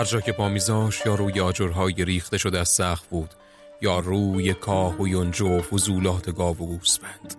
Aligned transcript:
هر 0.00 0.06
جا 0.06 0.20
که 0.20 0.32
پا 0.32 0.48
میذاش 0.48 1.06
یا 1.06 1.14
روی 1.14 1.40
آجرهای 1.40 2.04
ریخته 2.04 2.38
شده 2.38 2.58
از 2.60 2.68
سخت 2.68 3.08
بود 3.08 3.30
یا 3.80 3.98
روی 3.98 4.54
کاه 4.54 5.00
و 5.00 5.08
یونجو 5.08 5.48
و 5.48 5.62
فضولات 5.62 6.30
گاو 6.30 6.56
و 6.56 6.66
گوسفند. 6.66 7.34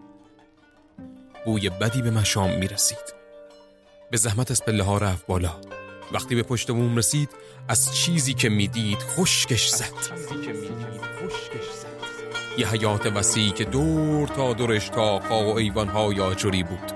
بوی 1.45 1.69
بدی 1.69 2.01
به 2.01 2.11
مشام 2.11 2.57
می 2.57 2.67
رسید 2.67 3.13
به 4.11 4.17
زحمت 4.17 4.51
از 4.51 4.65
پله 4.65 4.83
ها 4.83 4.97
رفت 4.97 5.25
بالا. 5.27 5.55
وقتی 6.11 6.35
به 6.35 6.43
پشت 6.43 6.71
بوم 6.71 6.97
رسید 6.97 7.29
از 7.67 7.95
چیزی 7.95 8.33
که 8.33 8.49
می‌دید 8.49 8.99
خشکش 8.99 9.69
زد. 9.69 9.93
یه 12.57 12.69
حیات 12.69 13.05
وسیعی 13.05 13.51
که 13.51 13.65
دور 13.65 14.27
تا 14.27 14.53
دورش 14.53 14.89
تا 14.89 15.19
و 15.29 15.57
ایوانهای 15.57 16.19
آجری 16.19 16.63
بود. 16.63 16.91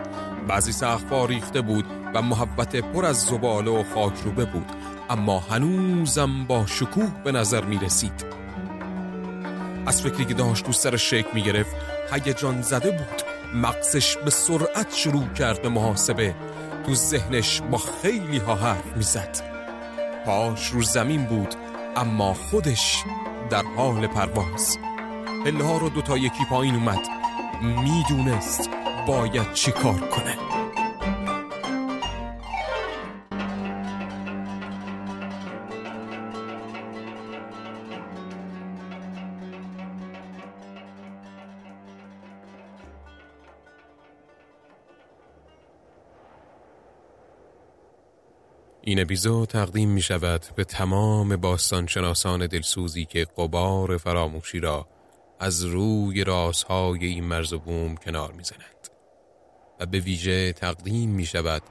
بعضی 0.48 0.72
سقفا 0.72 1.26
ریخته 1.26 1.62
بود 1.62 1.86
و 2.14 2.22
محبت 2.22 2.76
پر 2.76 3.06
از 3.06 3.22
زباله 3.22 3.72
و 3.72 3.84
خاکروبه 3.94 4.46
بود. 4.46 4.85
اما 5.10 5.40
هنوزم 5.40 6.46
با 6.46 6.66
شکوه 6.66 7.12
به 7.24 7.32
نظر 7.32 7.66
می 7.66 7.78
رسید 7.78 8.26
از 9.86 10.02
فکری 10.02 10.26
که 10.26 10.34
داشت 10.34 10.66
تو 10.66 10.72
سر 10.72 10.98
شک 10.98 11.26
می 11.34 11.42
گرفت 11.42 11.76
هیجان 12.12 12.62
زده 12.62 12.92
بود. 12.92 13.22
مقصش 13.56 14.18
به 14.18 14.30
سرعت 14.30 14.94
شروع 14.94 15.28
کرد 15.28 15.62
به 15.62 15.70
محاسبه. 15.70 16.36
تو 16.86 16.96
ذهنش 16.96 17.62
با 17.62 17.78
خیلی 17.78 18.38
ها 18.38 18.56
حرف 18.56 18.98
می‌زد. 18.98 19.38
پاش 20.26 20.68
رو 20.68 20.84
زمین 20.84 21.26
بود 21.26 21.56
اما 21.96 22.34
خودش 22.34 23.04
در 23.50 23.64
حال 23.78 24.08
پرواز. 24.08 24.78
پله 25.46 25.64
ها 25.64 25.78
رو 25.78 25.90
دوتا 25.90 26.18
یکی 26.18 26.46
پایین 26.50 26.76
اومد. 26.76 27.08
می‌دونست 27.62 28.70
باید 29.08 29.54
چی 29.54 29.72
کار 29.72 30.00
کنه. 30.00 30.45
این 48.88 49.00
اپیزود 49.00 49.50
تقدیم 49.50 49.90
می 49.90 50.02
شود 50.02 50.46
به 50.56 50.64
تمام 50.64 51.36
باستانشناسان 51.36 52.48
دلسوزی 52.48 53.06
که 53.06 53.28
قبار 53.38 53.98
فراموشی 53.98 54.60
را 54.60 54.88
از 55.40 55.64
روی 55.64 56.24
رازهای 56.24 57.06
این 57.06 57.24
مرز 57.24 57.54
و 57.54 57.60
بوم 57.60 57.96
کنار 57.96 58.32
می 58.32 58.44
زند. 58.44 58.90
و 59.80 59.86
به 59.86 60.00
ویژه 60.00 60.54
تقدیم 60.54 61.10
می 61.10 61.26
شود 61.26 61.62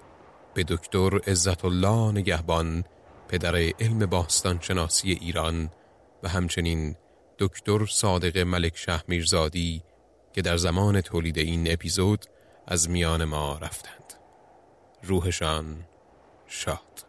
به 0.55 0.65
دکتر 0.69 1.19
عزت 1.27 1.65
الله 1.65 2.13
نگهبان 2.13 2.85
پدر 3.29 3.57
علم 3.57 4.07
باستانشناسی 4.07 5.13
ایران 5.13 5.71
و 6.23 6.29
همچنین 6.29 6.97
دکتر 7.39 7.87
صادق 7.87 8.39
ملک 8.39 8.77
شه 8.77 9.03
میرزادی 9.09 9.83
که 10.33 10.43
در 10.43 10.57
زمان 10.57 11.01
تولید 11.01 11.39
این 11.39 11.73
اپیزود 11.73 12.27
از 12.67 12.91
میان 12.91 13.25
ما 13.25 13.59
رفتند. 13.63 14.15
روحشان 15.03 15.85
شاد. 16.57 17.05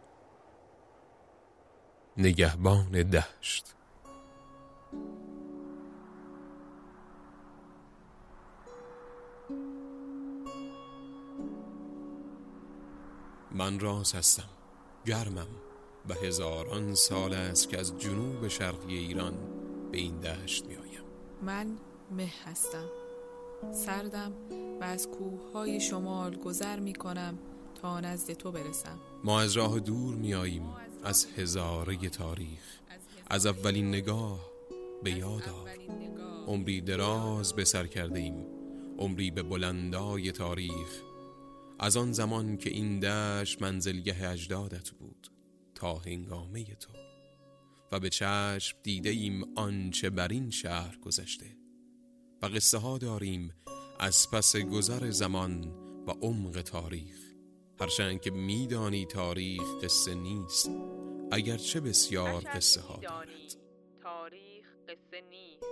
نگهبان 2.16 2.90
دشت. 2.90 3.74
من 13.50 13.80
راز 13.80 14.12
هستم 14.14 14.48
گرمم 15.04 15.46
و 16.08 16.14
هزاران 16.14 16.94
سال 16.94 17.34
است 17.34 17.68
که 17.68 17.78
از 17.80 17.98
جنوب 17.98 18.48
شرقی 18.48 18.98
ایران 18.98 19.34
به 19.92 19.98
این 19.98 20.20
دشت 20.20 20.66
می 20.66 20.76
آیم. 20.76 21.04
من 21.42 21.76
مه 22.10 22.32
هستم. 22.44 22.88
سردم 23.72 24.32
و 24.80 24.84
از 24.84 25.08
کوه 25.08 25.52
های 25.52 25.80
شمال 25.80 26.36
گذر 26.36 26.80
می 26.80 26.92
کنم 26.92 27.38
تا 27.74 28.00
نزد 28.00 28.32
تو 28.32 28.52
برسم. 28.52 28.98
ما 29.26 29.40
از 29.40 29.52
راه 29.52 29.80
دور 29.80 30.14
میاییم 30.14 30.68
از 31.04 31.26
هزاره 31.36 31.96
تاریخ. 31.96 32.78
از 33.26 33.46
اولین 33.46 33.88
نگاه 33.88 34.50
به 35.02 35.10
یاد 35.10 35.42
عمری 36.46 36.80
دراز 36.80 37.52
به 37.52 37.64
سر 37.64 37.86
کرده 37.86 38.20
ایم 38.20 38.46
عمری 38.98 39.30
به 39.30 39.42
بلندای 39.42 40.32
تاریخ. 40.32 41.02
از 41.78 41.96
آن 41.96 42.12
زمان 42.12 42.56
که 42.56 42.70
این 42.70 43.00
دشت 43.00 43.62
منزلگه 43.62 44.30
اجدادت 44.30 44.90
بود 44.90 45.28
تا 45.74 45.94
هنگامه 45.94 46.64
تو. 46.64 46.92
و 47.92 48.00
به 48.00 48.10
چشم 48.10 48.78
دیده 48.82 49.10
ایم 49.10 49.44
آنچه 49.56 50.10
بر 50.10 50.28
این 50.28 50.50
شهر 50.50 50.96
گذشته. 50.96 51.56
و 52.42 52.46
قصه 52.46 52.78
ها 52.78 52.98
داریم 52.98 53.52
از 54.00 54.30
پس 54.30 54.56
گذر 54.56 55.10
زمان 55.10 55.64
و 56.06 56.10
عمق 56.10 56.62
تاریخ. 56.62 57.25
هرچند 57.80 58.20
که 58.20 58.30
میدانی 58.30 59.06
تاریخ 59.06 59.84
قصه 59.84 60.14
نیست 60.14 60.70
اگرچه 61.32 61.80
بسیار 61.80 62.42
قصه 62.54 62.80
ها 62.80 62.96
دارد 63.02 63.56
تاریخ 64.02 64.66
قصه 64.88 65.20
نیست 65.30 65.66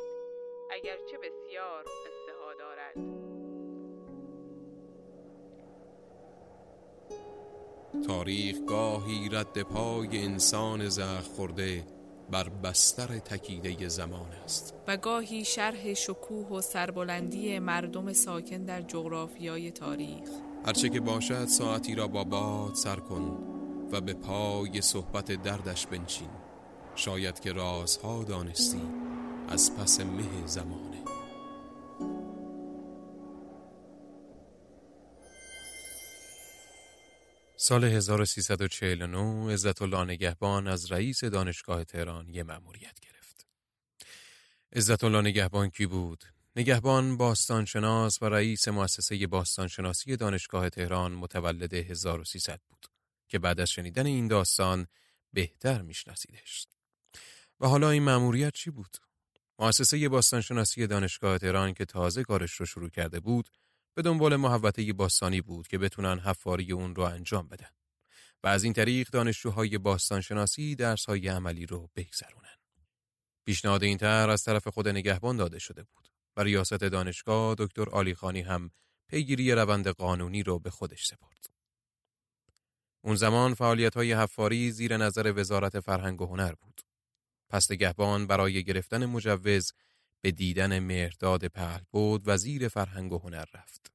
اگرچه 0.70 1.18
بسیار 1.18 1.82
قصه 1.82 2.32
ها 2.40 2.54
دارد 2.58 3.24
تاریخ 8.06 8.56
گاهی 8.68 9.28
رد 9.32 9.62
پای 9.62 10.18
انسان 10.24 10.88
زخ 10.88 11.22
خورده 11.22 11.84
بر 12.30 12.48
بستر 12.48 13.18
تکیده 13.18 13.88
زمان 13.88 14.32
است. 14.44 14.74
و 14.86 14.96
گاهی 14.96 15.44
شرح 15.44 15.94
شکوه 15.94 16.48
و 16.48 16.60
سربلندی 16.60 17.58
مردم 17.58 18.12
ساکن 18.12 18.64
در 18.64 18.82
جغرافیای 18.82 19.70
تاریخ. 19.70 20.28
هرچه 20.66 20.88
که 20.88 21.00
باشد 21.00 21.44
ساعتی 21.44 21.94
را 21.94 22.08
با 22.08 22.24
باد 22.24 22.74
سر 22.74 22.96
کن 22.96 23.38
و 23.92 24.00
به 24.00 24.14
پای 24.14 24.80
صحبت 24.80 25.32
دردش 25.32 25.86
بنشین 25.86 26.30
شاید 26.94 27.40
که 27.40 27.52
رازها 27.52 28.24
دانستی 28.24 28.82
از 29.48 29.76
پس 29.76 30.00
مه 30.00 30.46
زمانه 30.46 31.04
سال 37.56 37.84
1349 37.84 39.52
عزت 39.52 39.82
الله 39.82 40.04
نگهبان 40.04 40.66
از 40.66 40.92
رئیس 40.92 41.24
دانشگاه 41.24 41.84
تهران 41.84 42.28
یه 42.28 42.42
مأموریت 42.42 43.00
گرفت. 43.00 43.46
عزت 44.72 45.04
الله 45.04 45.20
نگهبان 45.20 45.70
کی 45.70 45.86
بود؟ 45.86 46.24
نگهبان 46.56 47.16
باستانشناس 47.16 48.22
و 48.22 48.24
رئیس 48.24 48.68
مؤسسه 48.68 49.26
باستانشناسی 49.26 50.16
دانشگاه 50.16 50.70
تهران 50.70 51.12
متولد 51.12 51.74
1300 51.74 52.60
بود 52.68 52.86
که 53.28 53.38
بعد 53.38 53.60
از 53.60 53.70
شنیدن 53.70 54.06
این 54.06 54.28
داستان 54.28 54.86
بهتر 55.32 55.82
میشناسیدش. 55.82 56.66
و 57.60 57.68
حالا 57.68 57.90
این 57.90 58.02
مأموریت 58.02 58.52
چی 58.52 58.70
بود؟ 58.70 58.96
مؤسسه 59.58 60.08
باستانشناسی 60.08 60.86
دانشگاه 60.86 61.38
تهران 61.38 61.74
که 61.74 61.84
تازه 61.84 62.24
کارش 62.24 62.52
رو 62.52 62.66
شروع 62.66 62.90
کرده 62.90 63.20
بود 63.20 63.48
به 63.94 64.02
دنبال 64.02 64.36
محوطه 64.36 64.92
باستانی 64.92 65.40
بود 65.40 65.68
که 65.68 65.78
بتونن 65.78 66.18
حفاری 66.18 66.72
اون 66.72 66.94
رو 66.94 67.02
انجام 67.02 67.48
بدن 67.48 67.70
و 68.42 68.46
از 68.46 68.64
این 68.64 68.72
طریق 68.72 69.08
دانشجوهای 69.08 69.78
باستانشناسی 69.78 70.74
درسهای 70.74 71.28
عملی 71.28 71.66
رو 71.66 71.90
بگذرونن. 71.96 72.58
پیشنهاد 73.44 73.82
این 73.82 73.98
طرح 73.98 74.30
از 74.30 74.44
طرف 74.44 74.68
خود 74.68 74.88
نگهبان 74.88 75.36
داده 75.36 75.58
شده 75.58 75.82
بود 75.82 76.13
و 76.36 76.42
ریاست 76.42 76.74
دانشگاه 76.74 77.54
دکتر 77.58 77.90
آلیخانی 77.90 78.40
هم 78.40 78.70
پیگیری 79.08 79.52
روند 79.52 79.88
قانونی 79.88 80.42
رو 80.42 80.58
به 80.58 80.70
خودش 80.70 81.06
سپرد. 81.06 81.46
اون 83.04 83.16
زمان 83.16 83.54
فعالیت 83.54 83.94
های 83.94 84.12
حفاری 84.12 84.70
زیر 84.70 84.96
نظر 84.96 85.32
وزارت 85.36 85.80
فرهنگ 85.80 86.20
و 86.20 86.26
هنر 86.26 86.52
بود. 86.52 86.80
پس 87.48 87.70
نگهبان 87.70 88.26
برای 88.26 88.64
گرفتن 88.64 89.06
مجوز 89.06 89.72
به 90.20 90.30
دیدن 90.30 90.78
مهرداد 90.78 91.46
پهلبود 91.46 92.22
وزیر 92.26 92.68
فرهنگ 92.68 93.12
و 93.12 93.18
هنر 93.18 93.44
رفت. 93.54 93.92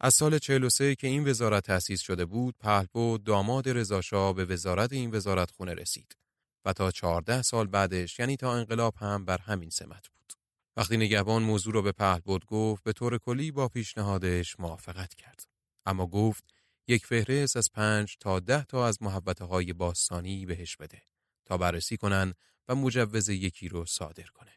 از 0.00 0.14
سال 0.14 0.38
43 0.38 0.94
که 0.94 1.06
این 1.06 1.28
وزارت 1.28 1.64
تأسیس 1.64 2.00
شده 2.00 2.24
بود، 2.24 2.54
پهلبود 2.60 3.24
داماد 3.24 3.68
رضاشاه 3.68 4.32
به 4.32 4.44
وزارت 4.44 4.92
این 4.92 5.14
وزارت 5.14 5.50
خونه 5.50 5.74
رسید 5.74 6.16
و 6.64 6.72
تا 6.72 6.90
14 6.90 7.42
سال 7.42 7.66
بعدش 7.66 8.18
یعنی 8.18 8.36
تا 8.36 8.54
انقلاب 8.54 8.94
هم 8.96 9.24
بر 9.24 9.38
همین 9.38 9.70
سمت 9.70 10.08
بود. 10.08 10.17
وقتی 10.78 10.96
نگهبان 10.96 11.42
موضوع 11.42 11.74
رو 11.74 11.82
به 11.82 11.92
پهلبود 11.92 12.46
گفت، 12.46 12.82
به 12.82 12.92
طور 12.92 13.18
کلی 13.18 13.50
با 13.50 13.68
پیشنهادش 13.68 14.60
موافقت 14.60 15.14
کرد. 15.14 15.48
اما 15.86 16.06
گفت 16.06 16.44
یک 16.88 17.06
فهرست 17.06 17.56
از 17.56 17.72
پنج 17.72 18.16
تا 18.20 18.40
ده 18.40 18.64
تا 18.64 18.86
از 18.86 19.02
محبته 19.02 19.44
های 19.44 19.72
باستانی 19.72 20.46
بهش 20.46 20.76
بده 20.76 21.02
تا 21.44 21.56
بررسی 21.56 21.96
کنن 21.96 22.34
و 22.68 22.74
مجوز 22.74 23.28
یکی 23.28 23.68
رو 23.68 23.86
صادر 23.86 24.24
کنه. 24.24 24.52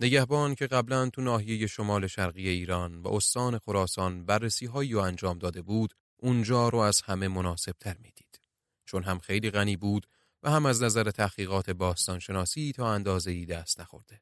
نگهبان 0.00 0.54
که 0.54 0.66
قبلا 0.66 1.10
تو 1.10 1.22
ناحیه 1.22 1.66
شمال 1.66 2.06
شرقی 2.06 2.48
ایران 2.48 2.96
و 2.96 3.08
استان 3.08 3.58
خراسان 3.58 4.24
بررسی 4.26 4.66
هایی 4.66 4.92
رو 4.92 5.00
انجام 5.00 5.38
داده 5.38 5.62
بود 5.62 5.94
اونجا 6.16 6.68
رو 6.68 6.78
از 6.78 7.02
همه 7.02 7.28
مناسب 7.28 7.74
تر 7.80 7.96
می 7.98 8.12
دید. 8.16 8.40
چون 8.84 9.02
هم 9.02 9.18
خیلی 9.18 9.50
غنی 9.50 9.76
بود 9.76 10.06
و 10.42 10.50
هم 10.50 10.66
از 10.66 10.82
نظر 10.82 11.10
تحقیقات 11.10 11.70
باستانشناسی 11.70 12.72
تا 12.72 12.92
اندازه 12.92 13.30
ای 13.30 13.46
دست 13.46 13.80
نخورده. 13.80 14.20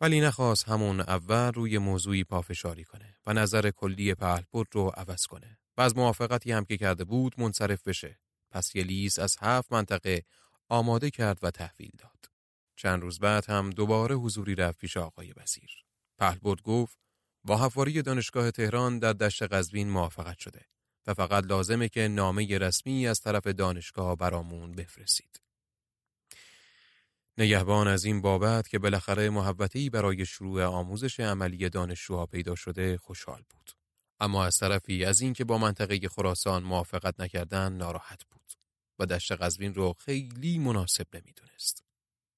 ولی 0.00 0.20
نخواست 0.20 0.68
همون 0.68 1.00
اول 1.00 1.52
روی 1.52 1.78
موضوعی 1.78 2.24
پافشاری 2.24 2.84
کنه 2.84 3.16
و 3.26 3.32
نظر 3.32 3.70
کلی 3.70 4.14
پهلپور 4.14 4.66
رو 4.72 4.88
عوض 4.88 5.26
کنه 5.26 5.58
و 5.76 5.80
از 5.80 5.96
موافقتی 5.96 6.52
هم 6.52 6.64
که 6.64 6.76
کرده 6.76 7.04
بود 7.04 7.40
منصرف 7.40 7.82
بشه. 7.82 8.20
پس 8.50 8.76
یه 8.76 9.10
از 9.18 9.36
هفت 9.40 9.72
منطقه 9.72 10.22
آماده 10.68 11.10
کرد 11.10 11.38
و 11.42 11.50
تحویل 11.50 11.90
داد. 11.98 12.30
چند 12.76 13.02
روز 13.02 13.18
بعد 13.18 13.50
هم 13.50 13.70
دوباره 13.70 14.14
حضوری 14.14 14.54
رفت 14.54 14.78
پیش 14.78 14.96
آقای 14.96 15.34
وزیر. 15.36 15.70
پهلبرد 16.18 16.62
گفت 16.62 16.98
با 17.44 17.64
حفاری 17.64 18.02
دانشگاه 18.02 18.50
تهران 18.50 18.98
در 18.98 19.12
دشت 19.12 19.42
قزوین 19.42 19.90
موافقت 19.90 20.38
شده 20.38 20.66
و 21.06 21.14
فقط 21.14 21.44
لازمه 21.44 21.88
که 21.88 22.08
نامه 22.08 22.58
رسمی 22.58 23.06
از 23.08 23.20
طرف 23.20 23.46
دانشگاه 23.46 24.16
برامون 24.16 24.72
بفرستید. 24.72 25.45
نگهبان 27.38 27.88
از 27.88 28.04
این 28.04 28.20
بابت 28.20 28.68
که 28.68 28.78
بالاخره 28.78 29.30
محبتی 29.30 29.90
برای 29.90 30.26
شروع 30.26 30.64
آموزش 30.64 31.20
عملی 31.20 31.68
دانشجوها 31.68 32.26
پیدا 32.26 32.54
شده 32.54 32.98
خوشحال 32.98 33.42
بود. 33.50 33.70
اما 34.20 34.44
از 34.44 34.58
طرفی 34.58 35.04
از 35.04 35.20
اینکه 35.20 35.44
با 35.44 35.58
منطقه 35.58 36.08
خراسان 36.08 36.62
موافقت 36.62 37.20
نکردن 37.20 37.72
ناراحت 37.72 38.24
بود 38.24 38.52
و 38.98 39.06
دشت 39.06 39.32
قزوین 39.32 39.74
رو 39.74 39.92
خیلی 39.92 40.58
مناسب 40.58 41.06
نمی‌دونست. 41.16 41.84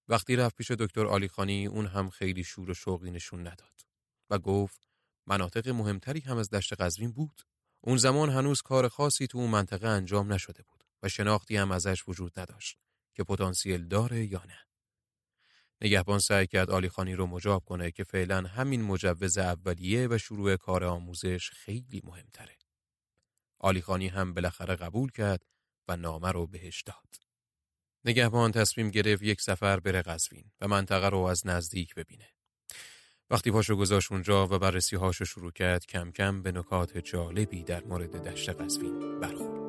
وقتی 0.09 0.37
رفت 0.37 0.57
پیش 0.57 0.71
دکتر 0.71 1.07
آلیخانی 1.07 1.67
اون 1.67 1.87
هم 1.87 2.11
خیلی 2.11 2.45
شور 2.45 2.71
و 2.71 2.75
شوقی 2.75 3.11
نشون 3.11 3.41
نداد 3.41 3.81
و 4.31 4.39
گفت 4.39 4.89
مناطق 5.27 5.69
مهمتری 5.69 6.21
هم 6.21 6.37
از 6.37 6.51
دشت 6.51 6.81
قزوین 6.81 7.13
بود. 7.13 7.43
اون 7.81 7.97
زمان 7.97 8.31
هنوز 8.31 8.63
کار 8.63 8.89
خاصی 8.89 9.27
تو 9.27 9.39
اون 9.39 9.51
منطقه 9.51 9.89
انجام 9.89 10.33
نشده 10.33 10.63
بود 10.63 10.85
و 11.03 11.09
شناختی 11.09 11.57
هم 11.57 11.71
ازش 11.71 12.09
وجود 12.09 12.41
نداشت 12.41 12.79
که 13.15 13.25
پتانسیل 13.25 13.89
داره 13.89 14.27
یا 14.27 14.45
نه. 14.45 14.68
نگهبان 15.81 16.19
سعی 16.19 16.47
کرد 16.47 16.71
آلیخانی 16.71 17.15
رو 17.15 17.27
مجاب 17.27 17.65
کنه 17.65 17.91
که 17.91 18.05
فعلا 18.05 18.41
همین 18.41 18.83
مجوز 18.83 19.39
اولیه 19.39 20.09
و 20.11 20.19
شروع 20.19 20.57
کار 20.57 20.85
آموزش 20.85 21.51
خیلی 21.51 22.03
مهمتره. 22.05 22.57
آلیخانی 23.59 24.09
هم 24.09 24.35
بالاخره 24.35 24.77
قبول 24.77 25.11
کرد 25.11 25.43
و 25.89 25.97
نامه 25.97 26.33
رو 26.33 26.47
بهش 26.47 26.83
داد. 26.83 27.29
نگهبان 28.05 28.53
تصمیم 28.53 28.91
گرفت 28.91 29.23
یک 29.23 29.41
سفر 29.41 29.81
بره 29.81 30.03
قزوین 30.03 30.45
و 30.61 30.69
منطقه 30.69 31.09
رو 31.09 31.19
از 31.19 31.47
نزدیک 31.47 31.95
ببینه. 31.95 32.29
وقتی 33.31 33.51
پاشو 33.51 33.77
گذاشت 33.77 34.13
اونجا 34.13 34.47
و 34.47 34.59
بررسی 34.59 34.97
هاشو 34.97 35.25
شروع 35.25 35.53
کرد 35.53 35.87
کم 35.87 36.11
کم 36.11 36.43
به 36.43 36.53
نکات 36.53 36.99
جالبی 36.99 37.65
در 37.65 37.85
مورد 37.85 38.29
دشت 38.29 38.51
قزوین 38.51 39.21
برخورد. 39.21 39.69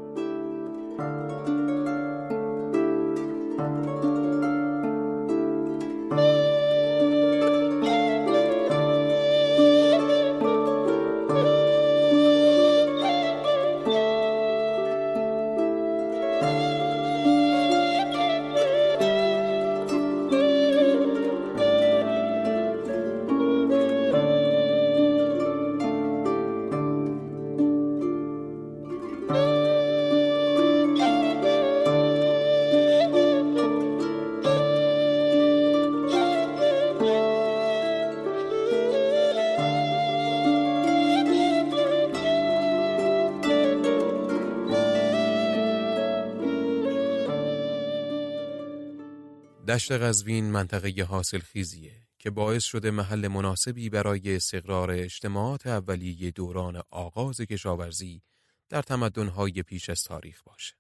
دشت 49.70 49.92
قزوین 49.92 50.52
منطقه 50.52 51.04
حاصل 51.04 51.40
خیزیه 51.40 52.08
که 52.20 52.30
باعث 52.30 52.64
شده 52.64 52.92
محل 52.92 53.28
مناسبی 53.28 53.90
برای 53.90 54.36
استقرار 54.36 54.92
اجتماعات 54.92 55.68
اولیه 55.68 56.32
دوران 56.32 56.84
آغاز 56.90 57.42
کشاورزی 57.42 58.22
در 58.70 58.82
تمدنهای 58.82 59.64
پیش 59.64 59.90
از 59.90 60.04
تاریخ 60.04 60.44
باشه. 60.44 60.76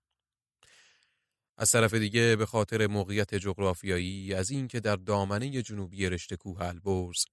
از 1.57 1.71
طرف 1.71 1.93
دیگه 1.93 2.35
به 2.35 2.45
خاطر 2.45 2.87
موقعیت 2.87 3.35
جغرافیایی 3.35 4.33
از 4.33 4.51
اینکه 4.51 4.79
در 4.79 4.95
دامنه 4.95 5.61
جنوبی 5.61 6.09
رشته 6.09 6.35
کوه 6.35 6.61
البرز 6.61 7.25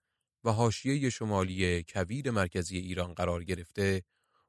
و 0.44 0.52
حاشیه 0.52 1.10
شمالی 1.10 1.84
کویر 1.88 2.30
مرکزی 2.30 2.78
ایران 2.78 3.14
قرار 3.14 3.44
گرفته، 3.44 4.02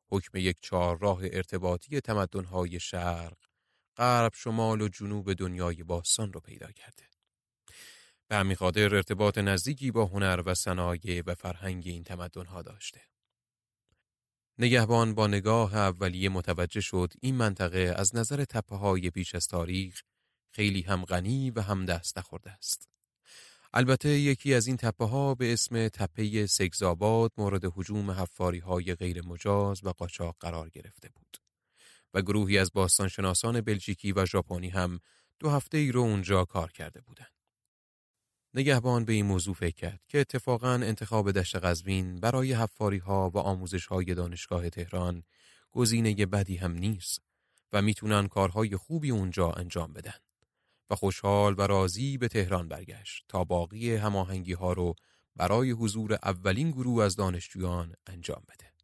حکم 0.10 0.38
یک 0.38 0.58
چهارراه 0.62 1.20
ارتباطی 1.24 2.02
تمدنهای 2.02 2.80
شرق 2.80 3.47
غرب 3.98 4.32
شمال 4.36 4.82
و 4.82 4.88
جنوب 4.88 5.34
دنیای 5.34 5.84
باستان 5.84 6.34
رو 6.34 6.40
پیدا 6.40 6.72
کرده. 6.72 7.04
به 8.28 8.36
همین 8.36 8.56
خاطر 8.56 8.96
ارتباط 8.96 9.38
نزدیکی 9.38 9.92
با 9.92 10.06
هنر 10.06 10.44
و 10.46 10.56
صنایع 10.56 11.24
و 11.26 11.36
فرهنگ 11.36 11.84
این 11.88 12.04
تمدنها 12.04 12.62
داشته. 12.62 13.02
نگهبان 14.60 15.16
با 15.16 15.28
نگاه 15.28 15.76
اولیه 15.76 16.30
متوجه 16.30 16.82
شد 16.82 17.14
این 17.22 17.36
منطقه 17.36 17.94
از 17.98 18.16
نظر 18.16 18.46
تپه 18.46 18.76
های 18.76 19.10
پیش 19.10 19.36
از 19.36 19.48
تاریخ 19.48 20.02
خیلی 20.52 20.82
هم 20.82 21.06
غنی 21.06 21.52
و 21.52 21.62
هم 21.62 21.86
دست 21.86 22.18
نخورده 22.18 22.52
است. 22.52 22.90
البته 23.74 24.10
یکی 24.10 24.54
از 24.54 24.68
این 24.68 24.78
تپه 24.78 25.06
ها 25.06 25.36
به 25.36 25.54
اسم 25.54 25.88
تپه 25.88 26.48
سگزاباد 26.48 27.32
مورد 27.38 27.66
حجوم 27.66 28.12
حفاری 28.12 28.60
های 28.60 28.96
غیر 28.96 29.22
مجاز 29.26 29.84
و 29.84 29.90
قاچاق 29.90 30.36
قرار 30.40 30.70
گرفته 30.70 31.10
بود. 31.10 31.47
گروهی 32.22 32.58
از 32.58 32.72
باستانشناسان 32.74 33.62
بلژیکی 33.62 34.12
و 34.12 34.26
ژاپنی 34.26 34.70
هم 34.70 35.00
دو 35.40 35.50
هفته 35.50 35.78
ای 35.78 35.92
رو 35.92 36.02
اونجا 36.02 36.46
کار 36.46 36.72
کرده 36.72 37.02
بودند. 37.02 37.32
نگهبان 38.54 39.06
به 39.06 39.14
این 39.14 39.26
موضوع 39.26 39.56
فکر 39.56 39.76
کرد 39.76 40.02
که 40.08 40.20
اتفاقا 40.20 40.74
انتخاب 40.74 41.32
دشت 41.32 41.56
قزوین 41.56 42.20
برای 42.20 42.54
حفاری 42.54 42.98
ها 42.98 43.32
و 43.34 43.38
آموزش 43.38 43.86
های 43.86 44.16
دانشگاه 44.16 44.70
تهران 44.70 45.24
گزینه 45.72 46.26
بدی 46.26 46.56
هم 46.56 46.72
نیست 46.72 47.22
و 47.74 47.82
می‌تونن 47.82 48.28
کارهای 48.28 48.76
خوبی 48.76 49.12
اونجا 49.12 49.52
انجام 49.52 49.94
بدن 49.94 50.20
و 50.90 50.96
خوشحال 50.96 51.56
و 51.58 51.62
راضی 51.62 52.18
به 52.18 52.28
تهران 52.28 52.68
برگشت 52.68 53.26
تا 53.28 53.44
باقی 53.44 53.96
هماهنگی 53.96 54.54
ها 54.54 54.74
رو 54.74 54.96
برای 55.36 55.72
حضور 55.72 56.14
اولین 56.14 56.72
گروه 56.72 57.04
از 57.04 57.16
دانشجویان 57.16 57.94
انجام 58.08 58.44
بده. 58.50 58.77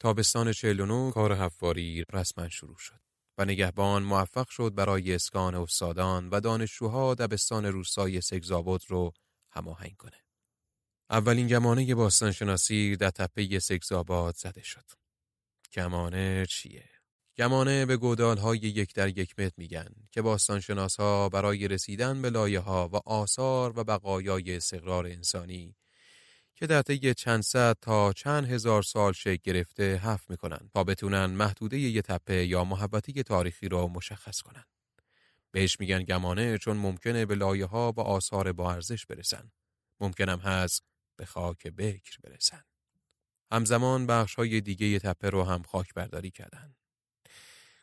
تابستان 0.00 0.52
49 0.52 1.10
کار 1.10 1.34
حفاری 1.34 2.04
رسما 2.12 2.48
شروع 2.48 2.76
شد 2.78 3.00
و 3.38 3.44
نگهبان 3.44 4.02
موفق 4.02 4.48
شد 4.48 4.74
برای 4.74 5.14
اسکان 5.14 5.54
استادان 5.54 6.28
و 6.28 6.40
دانشجوها 6.40 7.14
دبستان 7.14 7.66
روستای 7.66 8.20
سگزاباد 8.20 8.80
رو 8.88 9.12
هماهنگ 9.50 9.96
کنه. 9.96 10.24
اولین 11.10 11.46
گمانه 11.46 11.94
باستانشناسی 11.94 12.96
در 12.96 13.10
تپه 13.10 13.58
سگزاباد 13.58 14.36
زده 14.36 14.62
شد. 14.62 14.84
گمانه 15.72 16.46
چیه؟ 16.46 16.88
گمانه 17.36 17.86
به 17.86 17.96
گودال 17.96 18.38
های 18.38 18.58
یک 18.58 18.94
در 18.94 19.18
یک 19.18 19.38
متر 19.38 19.54
میگن 19.56 19.88
که 20.10 20.22
باستانشناس 20.22 20.96
ها 20.96 21.28
برای 21.28 21.68
رسیدن 21.68 22.22
به 22.22 22.30
لایه 22.30 22.60
ها 22.60 22.88
و 22.92 22.96
آثار 22.96 23.78
و 23.78 23.84
بقایای 23.84 24.56
استقرار 24.56 25.06
انسانی 25.06 25.76
که 26.60 26.66
در 26.66 26.82
طی 26.82 27.14
چند 27.14 27.42
صد 27.42 27.76
تا 27.80 28.12
چند 28.12 28.50
هزار 28.50 28.82
سال 28.82 29.12
شکل 29.12 29.38
گرفته 29.42 29.96
حف 29.96 30.30
می‌کنن 30.30 30.70
تا 30.74 30.84
بتونن 30.84 31.26
محدوده 31.26 31.78
یه 31.78 32.02
تپه 32.02 32.46
یا 32.46 32.64
محبتی 32.64 33.22
تاریخی 33.22 33.68
را 33.68 33.86
مشخص 33.86 34.40
کنن. 34.40 34.64
بهش 35.50 35.80
میگن 35.80 36.02
گمانه 36.02 36.58
چون 36.58 36.76
ممکنه 36.76 37.26
به 37.26 37.34
لایه 37.34 37.66
ها 37.66 37.92
و 37.96 38.00
آثار 38.00 38.52
با 38.52 38.72
ارزش 38.72 39.06
برسن. 39.06 39.50
ممکنم 40.00 40.38
هست 40.38 40.84
به 41.16 41.24
خاک 41.24 41.66
بکر 41.66 42.16
برسن. 42.22 42.64
همزمان 43.52 44.06
بخش 44.06 44.34
های 44.34 44.60
دیگه 44.60 44.86
ی 44.86 44.98
تپه 44.98 45.30
رو 45.30 45.44
هم 45.44 45.62
خاک 45.62 45.94
برداری 45.94 46.30
کردن. 46.30 46.74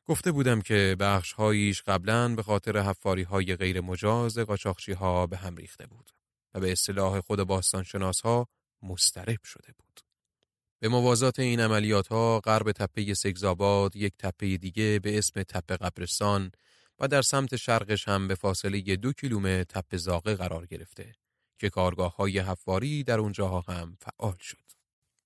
گفته 0.05 0.31
بودم 0.31 0.61
که 0.61 0.95
بخش 0.99 1.33
هاییش 1.33 1.81
قبلا 1.81 2.35
به 2.35 2.43
خاطر 2.43 2.77
حفاری 2.77 3.23
های 3.23 3.55
غیر 3.55 3.81
مجاز 3.81 4.37
قاچاقچی 4.37 4.91
ها 4.93 5.27
به 5.27 5.37
هم 5.37 5.55
ریخته 5.55 5.87
بود 5.87 6.11
و 6.53 6.59
به 6.59 6.71
اصطلاح 6.71 7.19
خود 7.19 7.43
باستانشناس 7.43 8.21
ها 8.21 8.47
مسترب 8.81 9.43
شده 9.43 9.73
بود. 9.77 10.01
به 10.79 10.87
موازات 10.87 11.39
این 11.39 11.59
عملیات 11.59 12.07
ها 12.07 12.39
غرب 12.39 12.71
تپه 12.71 13.13
سگزاباد 13.13 13.95
یک 13.95 14.13
تپه 14.19 14.57
دیگه 14.57 14.99
به 14.99 15.17
اسم 15.17 15.43
تپه 15.43 15.77
قبرستان 15.77 16.51
و 16.99 17.07
در 17.07 17.21
سمت 17.21 17.55
شرقش 17.55 18.07
هم 18.07 18.27
به 18.27 18.35
فاصله 18.35 18.95
دو 18.95 19.13
کیلومتر 19.13 19.63
تپه 19.63 19.97
زاقه 19.97 20.35
قرار 20.35 20.65
گرفته 20.65 21.13
که 21.59 21.69
کارگاه 21.69 22.15
های 22.15 22.39
حفاری 22.39 23.03
در 23.03 23.19
اونجاها 23.19 23.61
هم 23.61 23.97
فعال 24.01 24.37
شد. 24.39 24.67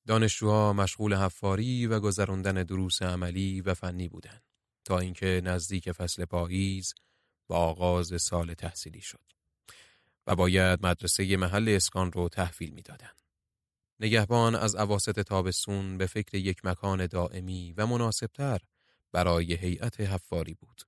دانشجوها 0.08 0.74
مشغول 0.74 1.13
حفاری 1.13 1.88
و 1.88 2.00
گذراندن 2.00 2.63
دروس 2.63 3.01
عملی 3.01 3.62
و 3.62 3.74
فنی 3.74 4.08
بودند 4.08 4.43
تا 4.86 5.00
اینکه 5.00 5.41
نزدیک 5.43 5.91
فصل 5.91 6.25
پاییز 6.25 6.93
و 7.50 7.53
آغاز 7.53 8.22
سال 8.22 8.53
تحصیلی 8.53 9.01
شد 9.01 9.31
و 10.27 10.36
باید 10.36 10.86
مدرسه 10.86 11.38
محل 11.38 11.70
اسکان 11.70 12.12
رو 12.12 12.29
تحویل 12.29 12.74
می‌دادند. 12.74 13.21
نگهبان 14.01 14.55
از 14.55 14.75
عواست 14.75 15.20
تابستون 15.20 15.98
به 15.98 16.05
فکر 16.05 16.36
یک 16.36 16.65
مکان 16.65 17.08
دائمی 17.08 17.74
و 17.77 17.88
مناسبتر 17.88 18.60
برای 19.12 19.53
هیئت 19.53 20.01
حفاری 20.01 20.53
بود. 20.53 20.81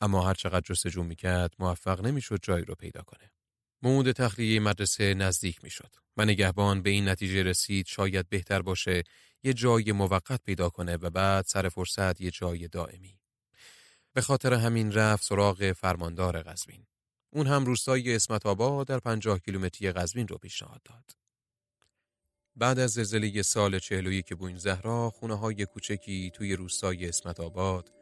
اما 0.00 0.28
هر 0.28 0.34
چقدر 0.34 0.60
جستجو 0.60 1.02
می‌کرد 1.02 1.54
موفق 1.58 2.06
نمی‌شد 2.06 2.38
جایی 2.42 2.64
رو 2.64 2.74
پیدا 2.74 3.02
کنه. 3.02 3.32
موعود 3.82 4.12
تخلیه 4.12 4.60
مدرسه 4.60 5.14
نزدیک 5.14 5.64
می‌شد 5.64 5.94
و 6.16 6.24
نگهبان 6.24 6.82
به 6.82 6.90
این 6.90 7.08
نتیجه 7.08 7.42
رسید 7.42 7.86
شاید 7.86 8.28
بهتر 8.28 8.62
باشه 8.62 9.04
یه 9.42 9.54
جای 9.54 9.92
موقت 9.92 10.42
پیدا 10.42 10.70
کنه 10.70 10.96
و 10.96 11.10
بعد 11.10 11.44
سر 11.44 11.68
فرصت 11.68 12.20
یه 12.20 12.30
جای 12.30 12.68
دائمی. 12.68 13.18
به 14.12 14.20
خاطر 14.20 14.54
همین 14.54 14.92
رفت 14.92 15.24
سراغ 15.24 15.72
فرماندار 15.72 16.42
قزوین. 16.42 16.86
اون 17.30 17.46
هم 17.46 17.64
روستای 17.64 18.16
اسمت 18.16 18.46
آباد 18.46 18.86
در 18.86 18.98
پنجاه 18.98 19.38
کیلومتری 19.38 19.92
قزوین 19.92 20.28
رو 20.28 20.38
پیشنهاد 20.38 20.82
داد. 20.82 21.25
بعد 22.56 22.78
از 22.78 22.90
زلزله 22.90 23.42
سال 23.42 23.78
که 23.78 24.34
بوین 24.34 24.58
زهرا 24.58 25.10
خونه 25.10 25.34
های 25.34 25.66
کوچکی 25.66 26.30
توی 26.34 26.56
روستای 26.56 27.08
اسمت 27.08 27.40
آباد 27.40 27.92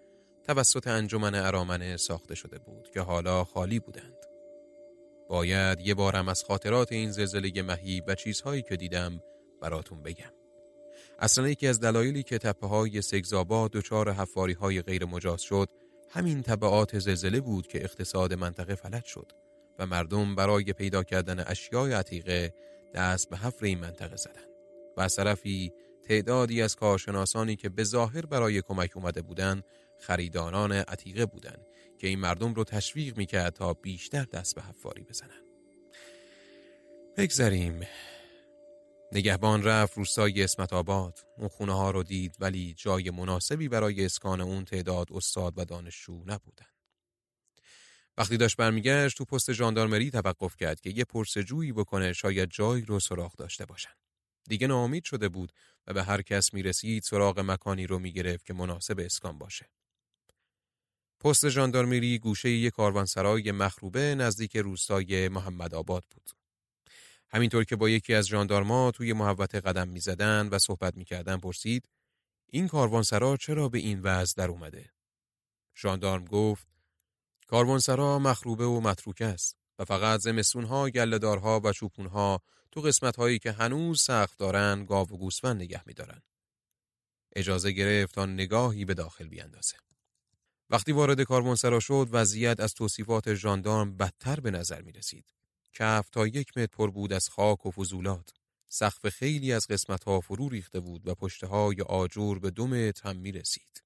توسط 0.46 0.86
انجمن 0.86 1.34
ارامنه 1.34 1.96
ساخته 1.96 2.34
شده 2.34 2.58
بود 2.58 2.90
که 2.90 3.00
حالا 3.00 3.44
خالی 3.44 3.80
بودند. 3.80 4.16
باید 5.28 5.80
یه 5.80 5.94
بارم 5.94 6.28
از 6.28 6.44
خاطرات 6.44 6.92
این 6.92 7.10
زلزله 7.10 7.62
مهیب 7.62 8.04
و 8.06 8.14
چیزهایی 8.14 8.62
که 8.62 8.76
دیدم 8.76 9.20
براتون 9.62 10.02
بگم. 10.02 10.32
اصلا 11.18 11.48
یکی 11.48 11.66
از 11.66 11.80
دلایلی 11.80 12.22
که 12.22 12.38
تپه 12.38 12.66
های 12.66 13.02
سگزابا 13.02 13.68
دچار 13.68 14.12
حفاری 14.12 14.52
های 14.52 14.82
غیر 14.82 15.04
مجاز 15.04 15.40
شد 15.42 15.68
همین 16.10 16.42
طبعات 16.42 16.98
زلزله 16.98 17.40
بود 17.40 17.66
که 17.66 17.84
اقتصاد 17.84 18.34
منطقه 18.34 18.74
فلج 18.74 19.04
شد 19.04 19.32
و 19.78 19.86
مردم 19.86 20.34
برای 20.34 20.72
پیدا 20.72 21.02
کردن 21.02 21.44
اشیای 21.46 21.92
عتیقه 21.92 22.54
دست 22.94 23.30
به 23.30 23.36
حفر 23.36 23.64
این 23.64 23.78
منطقه 23.78 24.16
زدند 24.16 24.48
و 24.96 25.00
از 25.00 25.16
طرفی 25.16 25.72
تعدادی 26.08 26.62
از 26.62 26.76
کارشناسانی 26.76 27.56
که 27.56 27.68
به 27.68 27.84
ظاهر 27.84 28.26
برای 28.26 28.62
کمک 28.62 28.96
اومده 28.96 29.22
بودند 29.22 29.64
خریداران 30.00 30.72
عتیقه 30.72 31.26
بودند 31.26 31.66
که 31.98 32.06
این 32.06 32.18
مردم 32.18 32.54
رو 32.54 32.64
تشویق 32.64 33.16
می‌کرد 33.16 33.52
تا 33.52 33.74
بیشتر 33.74 34.24
دست 34.24 34.54
به 34.54 34.62
حفاری 34.62 35.02
بزنن 35.02 35.44
بگذریم. 37.16 37.80
نگهبان 39.12 39.62
رفت 39.62 39.96
روستای 39.96 40.42
اسمت 40.42 40.72
آباد. 40.72 41.18
اون 41.38 41.48
خونه 41.48 41.72
ها 41.72 41.90
رو 41.90 42.02
دید 42.02 42.36
ولی 42.40 42.74
جای 42.74 43.10
مناسبی 43.10 43.68
برای 43.68 44.04
اسکان 44.04 44.40
اون 44.40 44.64
تعداد 44.64 45.06
استاد 45.12 45.54
و 45.56 45.64
دانشجو 45.64 46.12
نبودن 46.12 46.73
وقتی 48.18 48.36
داشت 48.36 48.56
برمیگشت 48.56 49.18
تو 49.18 49.24
پست 49.24 49.52
ژاندارمری 49.52 50.10
توقف 50.10 50.56
کرد 50.56 50.80
که 50.80 50.90
یه 50.90 51.04
پرسجویی 51.04 51.72
بکنه 51.72 52.12
شاید 52.12 52.50
جایی 52.50 52.84
رو 52.84 53.00
سراغ 53.00 53.36
داشته 53.36 53.66
باشن 53.66 53.92
دیگه 54.48 54.66
ناامید 54.66 55.04
شده 55.04 55.28
بود 55.28 55.52
و 55.86 55.92
به 55.92 56.04
هر 56.04 56.22
کس 56.22 56.54
می‌رسید 56.54 57.02
سراغ 57.02 57.40
مکانی 57.40 57.86
رو 57.86 57.98
می‌گرفت 57.98 58.46
که 58.46 58.54
مناسب 58.54 59.00
اسکان 59.00 59.38
باشه 59.38 59.70
پست 61.20 61.48
ژاندارمری 61.48 62.18
گوشه 62.18 62.50
یک 62.50 62.72
کاروانسرای 62.72 63.52
مخروبه 63.52 64.14
نزدیک 64.14 64.56
روستای 64.56 65.28
محمد 65.28 65.74
آباد 65.74 66.04
بود. 66.10 66.30
همینطور 67.30 67.64
که 67.64 67.76
با 67.76 67.88
یکی 67.88 68.14
از 68.14 68.26
ژاندارما 68.26 68.90
توی 68.90 69.12
محوطه 69.12 69.60
قدم 69.60 69.88
می‌زدن 69.88 70.48
و 70.48 70.58
صحبت 70.58 70.96
می‌کردن 70.96 71.36
پرسید 71.36 71.88
این 72.46 72.68
کاروانسرا 72.68 73.36
چرا 73.36 73.68
به 73.68 73.78
این 73.78 74.00
وضع 74.00 74.34
در 74.36 74.48
اومده؟ 74.48 74.90
ژاندارم 75.76 76.24
گفت 76.24 76.73
کاروانسرا 77.46 78.18
مخروبه 78.18 78.64
و 78.64 78.80
متروک 78.80 79.22
است 79.22 79.56
و 79.78 79.84
فقط 79.84 80.20
زمستونها 80.20 80.90
گلهدارها 80.90 81.60
و 81.64 81.72
چوپونها 81.72 82.42
تو 82.72 82.80
قسمتهایی 82.80 83.38
که 83.38 83.52
هنوز 83.52 84.02
سخت 84.02 84.38
دارن 84.38 84.84
گاو 84.84 85.08
و 85.08 85.16
گوسفند 85.16 85.62
نگه 85.62 85.82
میدارن. 85.86 86.22
اجازه 87.36 87.72
گرفت 87.72 88.14
تا 88.14 88.26
نگاهی 88.26 88.84
به 88.84 88.94
داخل 88.94 89.28
بیاندازه. 89.28 89.76
وقتی 90.70 90.92
وارد 90.92 91.22
کاروانسرا 91.22 91.80
شد 91.80 92.08
وضعیت 92.12 92.60
از 92.60 92.74
توصیفات 92.74 93.34
ژاندارم 93.34 93.96
بدتر 93.96 94.40
به 94.40 94.50
نظر 94.50 94.82
می 94.82 94.92
رسید. 94.92 95.24
کف 95.72 96.08
تا 96.10 96.26
یک 96.26 96.58
متر 96.58 96.66
پر 96.66 96.90
بود 96.90 97.12
از 97.12 97.28
خاک 97.28 97.66
و 97.66 97.70
فضولات. 97.70 98.30
سقف 98.68 99.08
خیلی 99.08 99.52
از 99.52 99.66
قسمت 99.66 100.04
ها 100.04 100.20
فرو 100.20 100.48
ریخته 100.48 100.80
بود 100.80 101.08
و 101.08 101.14
پشته 101.14 101.46
های 101.46 101.80
آجور 101.80 102.38
به 102.38 102.50
دو 102.50 102.66
متر 102.66 103.08
هم 103.08 103.16
می 103.16 103.32
رسید. 103.32 103.83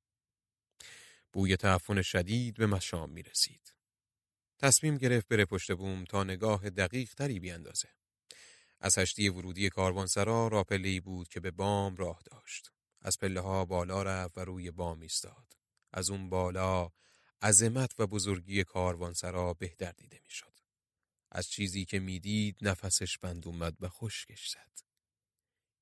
بوی 1.38 1.56
تعفن 1.56 2.02
شدید 2.02 2.56
به 2.56 2.66
مشام 2.66 3.10
می 3.10 3.22
رسید. 3.22 3.74
تصمیم 4.58 4.96
گرفت 4.96 5.28
بره 5.28 5.44
پشت 5.44 5.72
بوم 5.72 6.04
تا 6.04 6.24
نگاه 6.24 6.70
دقیق 6.70 7.14
تری 7.14 7.40
بیاندازه. 7.40 7.88
از 8.80 8.98
هشتی 8.98 9.28
ورودی 9.28 9.68
کاروانسرا 9.68 10.48
راپلی 10.48 11.00
بود 11.00 11.28
که 11.28 11.40
به 11.40 11.50
بام 11.50 11.96
راه 11.96 12.22
داشت. 12.24 12.70
از 13.02 13.18
پله 13.18 13.40
ها 13.40 13.64
بالا 13.64 14.02
رفت 14.02 14.38
و 14.38 14.40
روی 14.40 14.70
بام 14.70 15.00
ایستاد. 15.00 15.56
از 15.92 16.10
اون 16.10 16.28
بالا 16.28 16.90
عظمت 17.42 18.00
و 18.00 18.06
بزرگی 18.06 18.64
کاروانسرا 18.64 19.54
بهتر 19.54 19.92
دیده 19.92 20.20
می‌شد. 20.24 20.54
از 21.32 21.48
چیزی 21.48 21.84
که 21.84 21.98
می‌دید 21.98 22.56
نفسش 22.60 23.18
بند 23.18 23.46
اومد 23.46 23.76
و 23.80 23.88
خشکش 23.88 24.48
زد. 24.48 24.78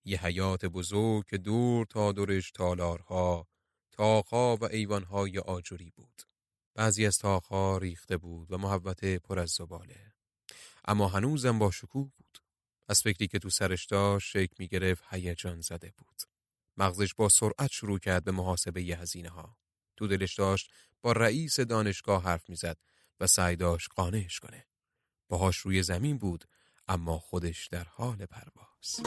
یه 0.04 0.24
حیات 0.24 0.64
بزرگ 0.64 1.26
که 1.26 1.38
دور 1.38 1.86
تا 1.86 2.12
دورش 2.12 2.50
تالارها، 2.50 3.48
تاقها 3.96 4.56
و 4.60 4.64
ایوانهای 4.64 5.38
آجوری 5.38 5.90
بود. 5.90 6.22
بعضی 6.74 7.06
از 7.06 7.18
تاقها 7.18 7.78
ریخته 7.78 8.16
بود 8.16 8.52
و 8.52 8.58
محوطه 8.58 9.18
پر 9.18 9.38
از 9.38 9.50
زباله. 9.50 10.12
اما 10.84 11.08
هنوزم 11.08 11.58
با 11.58 11.70
شکوه 11.70 12.10
بود. 12.16 12.38
از 12.88 13.02
فکری 13.02 13.28
که 13.28 13.38
تو 13.38 13.50
سرش 13.50 13.86
داشت 13.86 14.30
شک 14.30 14.50
می 14.58 14.68
گرفت 14.68 15.04
هیجان 15.10 15.60
زده 15.60 15.92
بود. 15.96 16.22
مغزش 16.76 17.14
با 17.14 17.28
سرعت 17.28 17.70
شروع 17.72 17.98
کرد 17.98 18.24
به 18.24 18.32
محاسبه 18.32 18.82
ی 18.82 18.92
هزینه 18.92 19.28
ها. 19.28 19.56
تو 19.96 20.06
دلش 20.06 20.34
داشت 20.34 20.70
با 21.02 21.12
رئیس 21.12 21.60
دانشگاه 21.60 22.22
حرف 22.24 22.48
می‌زد 22.48 22.78
و 23.20 23.26
سعی 23.26 23.56
داشت 23.56 23.88
قانعش 23.94 24.38
کنه. 24.38 24.66
باهاش 25.28 25.56
روی 25.56 25.82
زمین 25.82 26.18
بود 26.18 26.44
اما 26.88 27.18
خودش 27.18 27.66
در 27.66 27.84
حال 27.84 28.26
پرواز. 28.26 29.00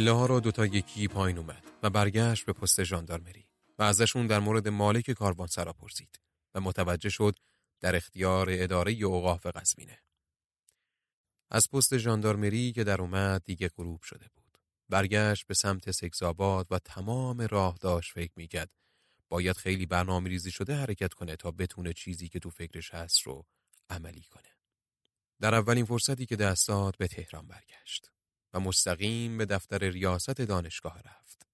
پله 0.00 0.12
ها 0.12 0.26
رو 0.26 0.40
دوتا 0.40 0.66
یکی 0.66 1.08
پایین 1.08 1.38
اومد 1.38 1.64
و 1.82 1.90
برگشت 1.90 2.46
به 2.46 2.52
پست 2.52 2.84
ژاندارمری 2.84 3.48
و 3.78 3.82
ازشون 3.82 4.26
در 4.26 4.38
مورد 4.38 4.68
مالک 4.68 5.14
سرا 5.50 5.72
پرسید 5.72 6.20
و 6.54 6.60
متوجه 6.60 7.08
شد 7.08 7.36
در 7.80 7.96
اختیار 7.96 8.48
اداره 8.50 8.92
اوقاف 8.92 9.46
قزوینه. 9.46 9.98
از 11.50 11.70
پست 11.72 11.98
ژاندارمری 11.98 12.72
که 12.72 12.84
در 12.84 13.00
اومد 13.00 13.44
دیگه 13.44 13.68
غروب 13.68 14.02
شده 14.02 14.26
بود. 14.34 14.58
برگشت 14.88 15.46
به 15.46 15.54
سمت 15.54 15.90
سکزاباد 15.90 16.66
و 16.70 16.78
تمام 16.78 17.40
راه 17.40 17.78
داشت 17.80 18.12
فکر 18.12 18.32
می‌کرد 18.36 18.70
باید 19.28 19.56
خیلی 19.56 19.86
برنامه 19.86 20.28
ریزی 20.28 20.50
شده 20.50 20.74
حرکت 20.74 21.14
کنه 21.14 21.36
تا 21.36 21.50
بتونه 21.50 21.92
چیزی 21.92 22.28
که 22.28 22.38
تو 22.38 22.50
فکرش 22.50 22.94
هست 22.94 23.20
رو 23.20 23.46
عملی 23.90 24.22
کنه. 24.22 24.56
در 25.40 25.54
اولین 25.54 25.84
فرصتی 25.84 26.26
که 26.26 26.36
دست 26.36 26.68
داد 26.68 26.96
به 26.96 27.08
تهران 27.08 27.46
برگشت. 27.46 28.09
و 28.54 28.60
مستقیم 28.60 29.38
به 29.38 29.46
دفتر 29.46 29.78
ریاست 29.78 30.40
دانشگاه 30.40 30.98
رفت 31.04 31.46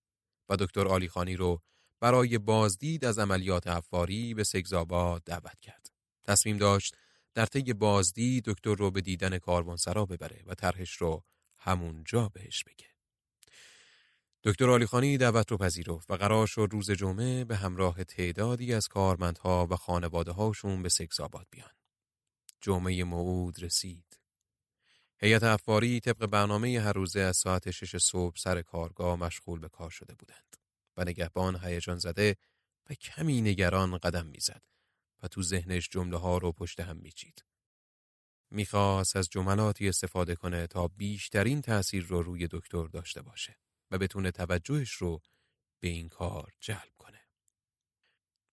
و 0.49 0.57
دکتر 0.57 0.89
آلیخانی 0.89 1.37
رو 1.37 1.63
برای 2.01 2.39
بازدید 2.39 3.05
از 3.05 3.19
عملیات 3.19 3.67
افاری 3.67 4.35
به 4.35 4.45
سگزاباد 4.45 5.23
دعوت 5.25 5.61
کرد. 5.61 5.91
تصمیم 6.25 6.57
داشت 6.57 6.97
در 7.35 7.47
طی 7.47 7.73
بازدید 7.73 8.45
دکتر 8.45 8.75
رو 8.75 8.91
به 8.91 9.01
دیدن 9.01 9.39
کاروانسرا 9.39 10.07
ببره 10.07 10.43
و 10.47 10.55
طرحش 10.55 10.93
رو 10.93 11.25
همونجا 11.59 12.29
بهش 12.29 12.65
بگه. 12.65 12.87
دکتر 14.45 14.71
آلیخانی 14.71 15.19
دعوت 15.19 15.51
رو 15.51 15.59
پذیرفت 15.59 16.11
و 16.11 16.17
قرار 16.17 16.47
شد 16.47 16.69
روز 16.71 16.91
جمعه 16.91 17.45
به 17.45 17.57
همراه 17.57 18.05
تعدادی 18.05 18.75
از 18.75 18.89
کارمندها 18.89 19.67
و 19.71 19.77
خانواده 19.77 20.33
هاشون 20.33 20.83
به 20.83 20.89
سکزاباد 20.89 21.47
بیان. 21.51 21.71
جمعه 22.61 23.05
موعود 23.05 23.63
رسید. 23.63 24.19
هیئت 25.19 25.43
افواری 25.43 26.01
طبق 26.01 26.27
برنامه 26.27 26.81
هر 26.81 26.93
روزه 26.93 27.21
از 27.21 27.37
ساعت 27.37 27.71
شش 27.71 27.97
صبح 27.97 28.37
سر 28.37 28.63
کارگاه 28.63 29.17
مشغول 29.17 29.61
به 29.61 29.69
کار 29.69 29.91
شده 29.91 30.15
بودند 30.15 30.57
و 30.97 31.05
نگهبان 31.05 31.65
هیجان 31.65 31.99
زده 31.99 32.37
و 32.91 32.95
کمی 32.95 33.41
نگران 33.41 33.99
قدم 33.99 34.27
می‌زد 34.27 34.63
و 35.23 35.29
تو 35.29 35.43
ذهنش 35.43 35.89
جمله 35.89 36.17
ها 36.17 36.39
رو 36.39 36.53
پشت 36.53 36.81
هم 36.81 36.97
میچید. 36.97 37.45
می‌خواست 38.51 39.17
از 39.17 39.29
جملاتی 39.31 39.89
استفاده 39.89 40.37
کنه 40.37 40.67
تا 40.67 40.89
بیشترین 40.89 41.63
تأثیر 41.63 42.05
رو 42.05 42.23
روی 42.23 42.49
دکتر 42.51 42.87
داشته 42.87 43.23
باشه 43.23 43.59
و 43.91 43.99
بتونه 43.99 44.31
توجهش 44.31 44.93
رو 44.93 45.21
به 45.81 45.89
این 45.89 46.09
کار 46.09 46.53
جلب 46.61 46.93
کنه. 46.99 47.26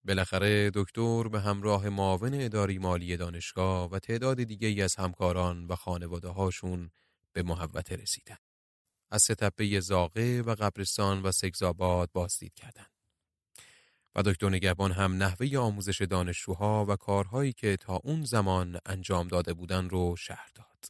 بالاخره 0.05 0.71
دکتر 0.73 1.27
به 1.27 1.39
همراه 1.41 1.89
معاون 1.89 2.33
اداری 2.33 2.77
مالی 2.77 3.17
دانشگاه 3.17 3.89
و 3.89 3.99
تعداد 3.99 4.43
دیگه 4.43 4.67
ای 4.67 4.81
از 4.81 4.95
همکاران 4.95 5.65
و 5.65 5.75
خانواده 5.75 6.27
هاشون 6.27 6.91
به 7.33 7.43
محوته 7.43 7.95
رسیدن. 7.95 8.37
از 9.11 9.21
ستپه 9.21 9.79
زاقه 9.79 10.43
و 10.45 10.55
قبرستان 10.55 11.21
و 11.21 11.31
سگزاباد 11.31 12.09
بازدید 12.13 12.53
کردند. 12.53 12.89
و 14.15 14.23
دکتر 14.23 14.49
نگهبان 14.49 14.91
هم 14.91 15.23
نحوه 15.23 15.57
آموزش 15.57 16.01
دانشجوها 16.01 16.85
و 16.89 16.95
کارهایی 16.95 17.53
که 17.53 17.77
تا 17.77 17.95
اون 17.95 18.23
زمان 18.23 18.79
انجام 18.85 19.27
داده 19.27 19.53
بودن 19.53 19.89
رو 19.89 20.15
شهر 20.15 20.49
داد. 20.55 20.85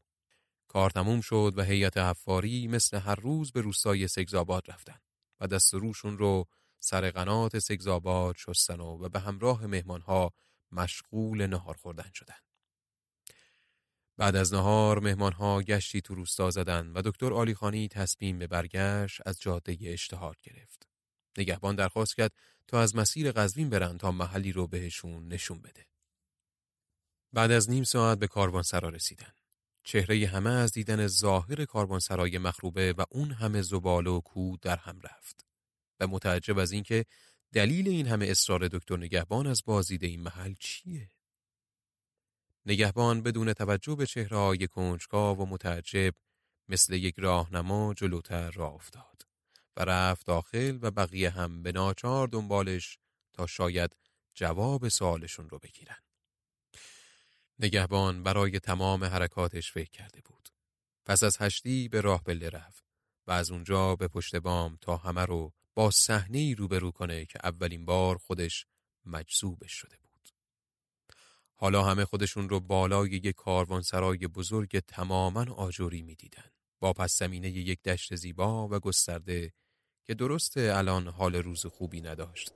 کار 0.67 0.89
تموم 0.89 1.22
شد 1.22 1.53
و 1.55 1.62
هیئت 1.62 1.98
حفاری 1.98 2.67
مثل 2.67 2.98
هر 3.00 3.15
روز 3.15 3.51
به 3.51 3.62
روستای 3.62 4.08
سگزاباد 4.08 4.72
رفتن 4.72 5.00
و 5.39 5.48
دست 5.48 5.74
روشون 5.74 6.17
رو 6.17 6.46
سر 6.83 7.11
قنات 7.11 7.59
سگزاباد 7.59 8.35
شستن 8.37 8.79
و, 8.79 9.09
به 9.09 9.19
همراه 9.19 9.65
مهمانها 9.65 10.33
مشغول 10.71 11.47
نهار 11.47 11.75
خوردن 11.75 12.11
شدن. 12.13 12.35
بعد 14.17 14.35
از 14.35 14.53
نهار 14.53 14.99
مهمانها 14.99 15.61
گشتی 15.61 16.01
تو 16.01 16.15
روستا 16.15 16.49
زدن 16.49 16.87
و 16.87 17.01
دکتر 17.05 17.33
آلیخانی 17.33 17.87
تصمیم 17.87 18.39
به 18.39 18.47
برگشت 18.47 19.21
از 19.25 19.41
جاده 19.41 19.77
اشتهار 19.81 20.35
گرفت. 20.43 20.87
نگهبان 21.37 21.75
درخواست 21.75 22.15
کرد 22.15 22.31
تا 22.67 22.81
از 22.81 22.95
مسیر 22.95 23.31
قزوین 23.31 23.69
برن 23.69 23.97
تا 23.97 24.11
محلی 24.11 24.51
رو 24.51 24.67
بهشون 24.67 25.27
نشون 25.27 25.61
بده. 25.61 25.85
بعد 27.33 27.51
از 27.51 27.69
نیم 27.69 27.83
ساعت 27.83 28.19
به 28.19 28.27
کاروانسرا 28.27 28.89
رسیدن. 28.89 29.33
چهره 29.83 30.27
همه 30.27 30.49
از 30.49 30.71
دیدن 30.71 31.07
ظاهر 31.07 31.65
کاروانسرای 31.65 32.37
مخروبه 32.37 32.93
و 32.93 33.05
اون 33.11 33.31
همه 33.31 33.61
زباله 33.61 34.09
و 34.09 34.21
کو 34.21 34.57
در 34.57 34.77
هم 34.77 35.01
رفت. 35.01 35.52
و 36.00 36.07
متعجب 36.07 36.57
از 36.57 36.71
اینکه 36.71 37.05
دلیل 37.53 37.88
این 37.88 38.07
همه 38.07 38.25
اصرار 38.25 38.67
دکتر 38.67 38.97
نگهبان 38.97 39.47
از 39.47 39.63
بازدید 39.65 40.03
این 40.03 40.21
محل 40.21 40.53
چیه؟ 40.59 41.09
نگهبان 42.65 43.21
بدون 43.21 43.53
توجه 43.53 43.95
به 43.95 44.05
چهره 44.05 44.38
های 44.38 44.67
کنجکاو 44.67 45.38
و 45.38 45.45
متعجب 45.45 46.13
مثل 46.69 46.93
یک 46.93 47.15
راهنما 47.17 47.93
جلوتر 47.93 48.51
راه 48.51 48.73
افتاد. 48.73 49.21
و 49.77 49.85
رفت 49.85 50.25
داخل 50.25 50.79
و 50.81 50.91
بقیه 50.91 51.29
هم 51.29 51.63
به 51.63 51.71
ناچار 51.71 52.27
دنبالش 52.27 52.97
تا 53.33 53.47
شاید 53.47 53.95
جواب 54.33 54.88
سوالشون 54.88 55.50
رو 55.50 55.59
بگیرن. 55.59 55.97
نگهبان 57.59 58.23
برای 58.23 58.59
تمام 58.59 59.03
حرکاتش 59.03 59.71
فکر 59.71 59.89
کرده 59.89 60.21
بود. 60.25 60.50
پس 61.05 61.23
از 61.23 61.38
هشتی 61.41 61.88
به 61.88 62.01
راه 62.01 62.23
بله 62.23 62.49
رفت 62.49 62.84
و 63.27 63.32
از 63.32 63.51
اونجا 63.51 63.95
به 63.95 64.08
پشت 64.08 64.36
بام 64.36 64.77
تا 64.82 64.97
همه 64.97 65.25
رو 65.25 65.53
با 65.75 65.91
صحنه 65.91 66.38
ای 66.38 66.55
روبرو 66.55 66.91
کنه 66.91 67.25
که 67.25 67.39
اولین 67.43 67.86
بار 67.86 68.17
خودش 68.17 68.65
مجذوبش 69.05 69.71
شده 69.71 69.97
بود. 69.97 70.29
حالا 71.55 71.83
همه 71.83 72.05
خودشون 72.05 72.49
رو 72.49 72.59
بالای 72.59 73.09
یک 73.09 73.36
کاروانسرای 73.36 74.27
بزرگ 74.27 74.79
تماما 74.79 75.53
آجوری 75.53 76.01
می‌دیدن. 76.01 76.49
با 76.79 76.93
پس 76.93 77.17
زمینه 77.17 77.49
یک 77.49 77.81
دشت 77.81 78.15
زیبا 78.15 78.67
و 78.67 78.79
گسترده 78.79 79.53
که 80.05 80.13
درسته 80.13 80.73
الان 80.75 81.07
حال 81.07 81.36
روز 81.36 81.65
خوبی 81.65 82.01
نداشت 82.01 82.53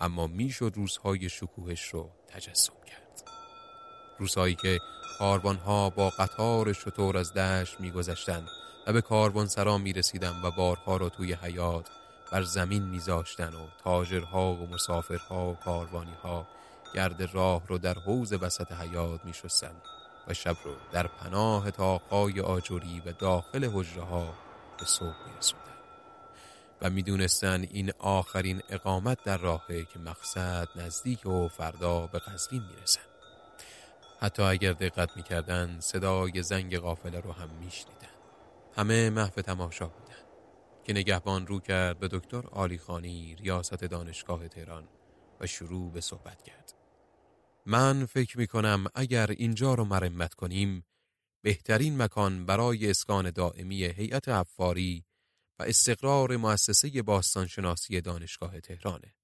اما 0.00 0.26
می‌شد 0.26 0.72
روزهای 0.74 1.28
شکوهش 1.28 1.84
رو 1.88 2.10
تجسم 2.28 2.72
کرد 2.86 3.24
روزهایی 4.18 4.54
که 4.54 4.78
کاروانها 5.18 5.90
با 5.90 6.10
قطار 6.10 6.72
شطور 6.72 7.16
از 7.16 7.32
دشت 7.32 7.80
میگذشتند 7.80 8.48
و 8.86 8.92
به 8.92 9.00
کاروان 9.00 9.46
سرا 9.46 9.78
می 9.78 9.92
رسیدن 9.92 10.42
و 10.42 10.50
بارها 10.50 10.96
را 10.96 11.08
توی 11.08 11.32
حیات 11.32 11.88
بر 12.32 12.42
زمین 12.42 12.82
میذاشتن 12.82 13.54
و 13.54 13.66
تاجرها 13.84 14.52
و 14.52 14.66
مسافرها 14.66 15.50
و 15.50 15.54
کاروانیها 15.54 16.46
گرد 16.94 17.34
راه 17.34 17.62
رو 17.66 17.78
در 17.78 17.98
حوز 17.98 18.32
وسط 18.32 18.72
حیات 18.72 19.24
می 19.24 19.32
و 20.28 20.34
شب 20.34 20.56
رو 20.64 20.74
در 20.92 21.06
پناه 21.06 21.70
تاقای 21.70 22.40
آجوری 22.40 23.02
و 23.06 23.12
داخل 23.12 23.70
حجره 23.72 24.02
ها 24.02 24.34
به 24.78 24.84
صبح 24.84 25.06
می 25.26 25.60
و 26.82 26.90
می‌دونستن 26.90 27.62
این 27.70 27.92
آخرین 27.98 28.62
اقامت 28.68 29.24
در 29.24 29.36
راهه 29.36 29.84
که 29.84 29.98
مقصد 29.98 30.68
نزدیک 30.76 31.26
و 31.26 31.48
فردا 31.48 32.06
به 32.06 32.18
قزوین 32.18 32.62
می‌رسن. 32.62 33.00
حتی 34.20 34.42
اگر 34.42 34.72
دقت 34.72 35.16
می‌کردن 35.16 35.80
صدای 35.80 36.42
زنگ 36.42 36.78
قافله 36.78 37.20
رو 37.20 37.32
هم 37.32 37.48
میشنیدن. 37.50 38.08
همه 38.76 39.10
محو 39.10 39.42
تماشا 39.42 39.86
بودن. 39.86 40.29
که 40.90 40.94
نگهبان 40.94 41.46
رو 41.46 41.60
کرد 41.60 41.98
به 41.98 42.08
دکتر 42.08 42.46
آلیخانی 42.46 43.34
ریاست 43.34 43.84
دانشگاه 43.84 44.48
تهران 44.48 44.88
و 45.40 45.46
شروع 45.46 45.92
به 45.92 46.00
صحبت 46.00 46.42
کرد 46.42 46.74
من 47.66 48.06
فکر 48.06 48.38
می‌کنم 48.38 48.86
اگر 48.94 49.30
اینجا 49.30 49.74
رو 49.74 49.84
مرمت 49.84 50.34
کنیم 50.34 50.84
بهترین 51.42 52.02
مکان 52.02 52.46
برای 52.46 52.90
اسکان 52.90 53.30
دائمی 53.30 53.84
هیئت 53.84 54.28
افاری 54.28 55.04
و 55.58 55.62
استقرار 55.62 56.36
مؤسسه 56.36 57.02
باستانشناسی 57.02 58.00
دانشگاه 58.00 58.60
تهرانه. 58.60 59.14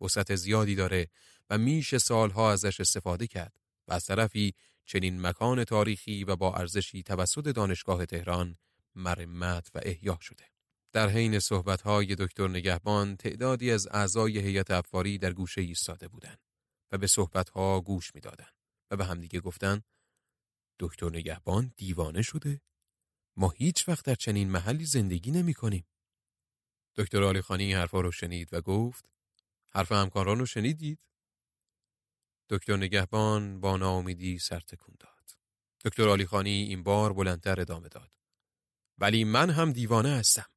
وسعت 0.00 0.34
زیادی 0.34 0.74
داره 0.74 1.08
و 1.50 1.58
میشه 1.58 1.98
سالها 1.98 2.52
ازش 2.52 2.80
استفاده 2.80 3.26
کرد 3.26 3.52
و 3.88 3.92
از 3.92 4.06
طرفی 4.06 4.54
چنین 4.84 5.20
مکان 5.20 5.64
تاریخی 5.64 6.24
و 6.24 6.36
با 6.36 6.54
ارزشی 6.54 7.02
توسط 7.02 7.48
دانشگاه 7.48 8.06
تهران 8.06 8.56
مرمت 8.94 9.70
و 9.74 9.80
احیا 9.82 10.18
شده. 10.20 10.51
در 10.92 11.08
حین 11.08 11.38
صحبتهای 11.38 12.14
دکتر 12.14 12.48
نگهبان 12.48 13.16
تعدادی 13.16 13.70
از 13.70 13.88
اعضای 13.90 14.38
هیئت 14.38 14.70
افاری 14.70 15.18
در 15.18 15.32
گوشه 15.32 15.60
ایستاده 15.60 16.08
بودند 16.08 16.38
و 16.92 16.98
به 16.98 17.06
صحبتها 17.06 17.80
گوش 17.80 18.14
می‌دادند 18.14 18.54
و 18.90 18.96
به 18.96 19.04
همدیگه 19.04 19.40
گفتند 19.40 19.84
دکتر 20.78 21.08
نگهبان 21.08 21.72
دیوانه 21.76 22.22
شده 22.22 22.60
ما 23.36 23.50
هیچ 23.50 23.88
وقت 23.88 24.04
در 24.04 24.14
چنین 24.14 24.50
محلی 24.50 24.84
زندگی 24.84 25.30
نمی 25.30 25.54
کنیم. 25.54 25.86
دکتر 26.94 27.22
آلی 27.22 27.40
خانی 27.40 27.74
حرفا 27.74 28.00
رو 28.00 28.12
شنید 28.12 28.54
و 28.54 28.60
گفت 28.60 29.10
حرف 29.70 29.92
همکاران 29.92 30.38
رو 30.38 30.46
شنیدید؟ 30.46 31.06
دکتر 32.48 32.76
نگهبان 32.76 33.60
با 33.60 33.76
ناامیدی 33.76 34.38
سر 34.38 34.60
تکون 34.60 34.94
داد. 34.98 35.30
دکتر 35.84 36.08
آلی 36.08 36.26
خانی 36.26 36.62
این 36.62 36.82
بار 36.82 37.12
بلندتر 37.12 37.60
ادامه 37.60 37.88
داد. 37.88 38.10
ولی 38.98 39.24
من 39.24 39.50
هم 39.50 39.72
دیوانه 39.72 40.08
هستم. 40.08 40.51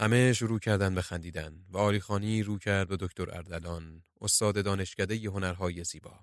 همه 0.00 0.32
شروع 0.32 0.58
کردن 0.58 0.94
به 0.94 1.02
خندیدن 1.02 1.64
و 1.70 1.78
آلی 1.78 2.00
خانی 2.00 2.42
رو 2.42 2.58
کرد 2.58 2.88
به 2.88 2.96
دکتر 3.00 3.30
اردلان 3.30 4.02
استاد 4.20 4.64
دانشکده 4.64 5.14
هنرهای 5.14 5.84
زیبا. 5.84 6.20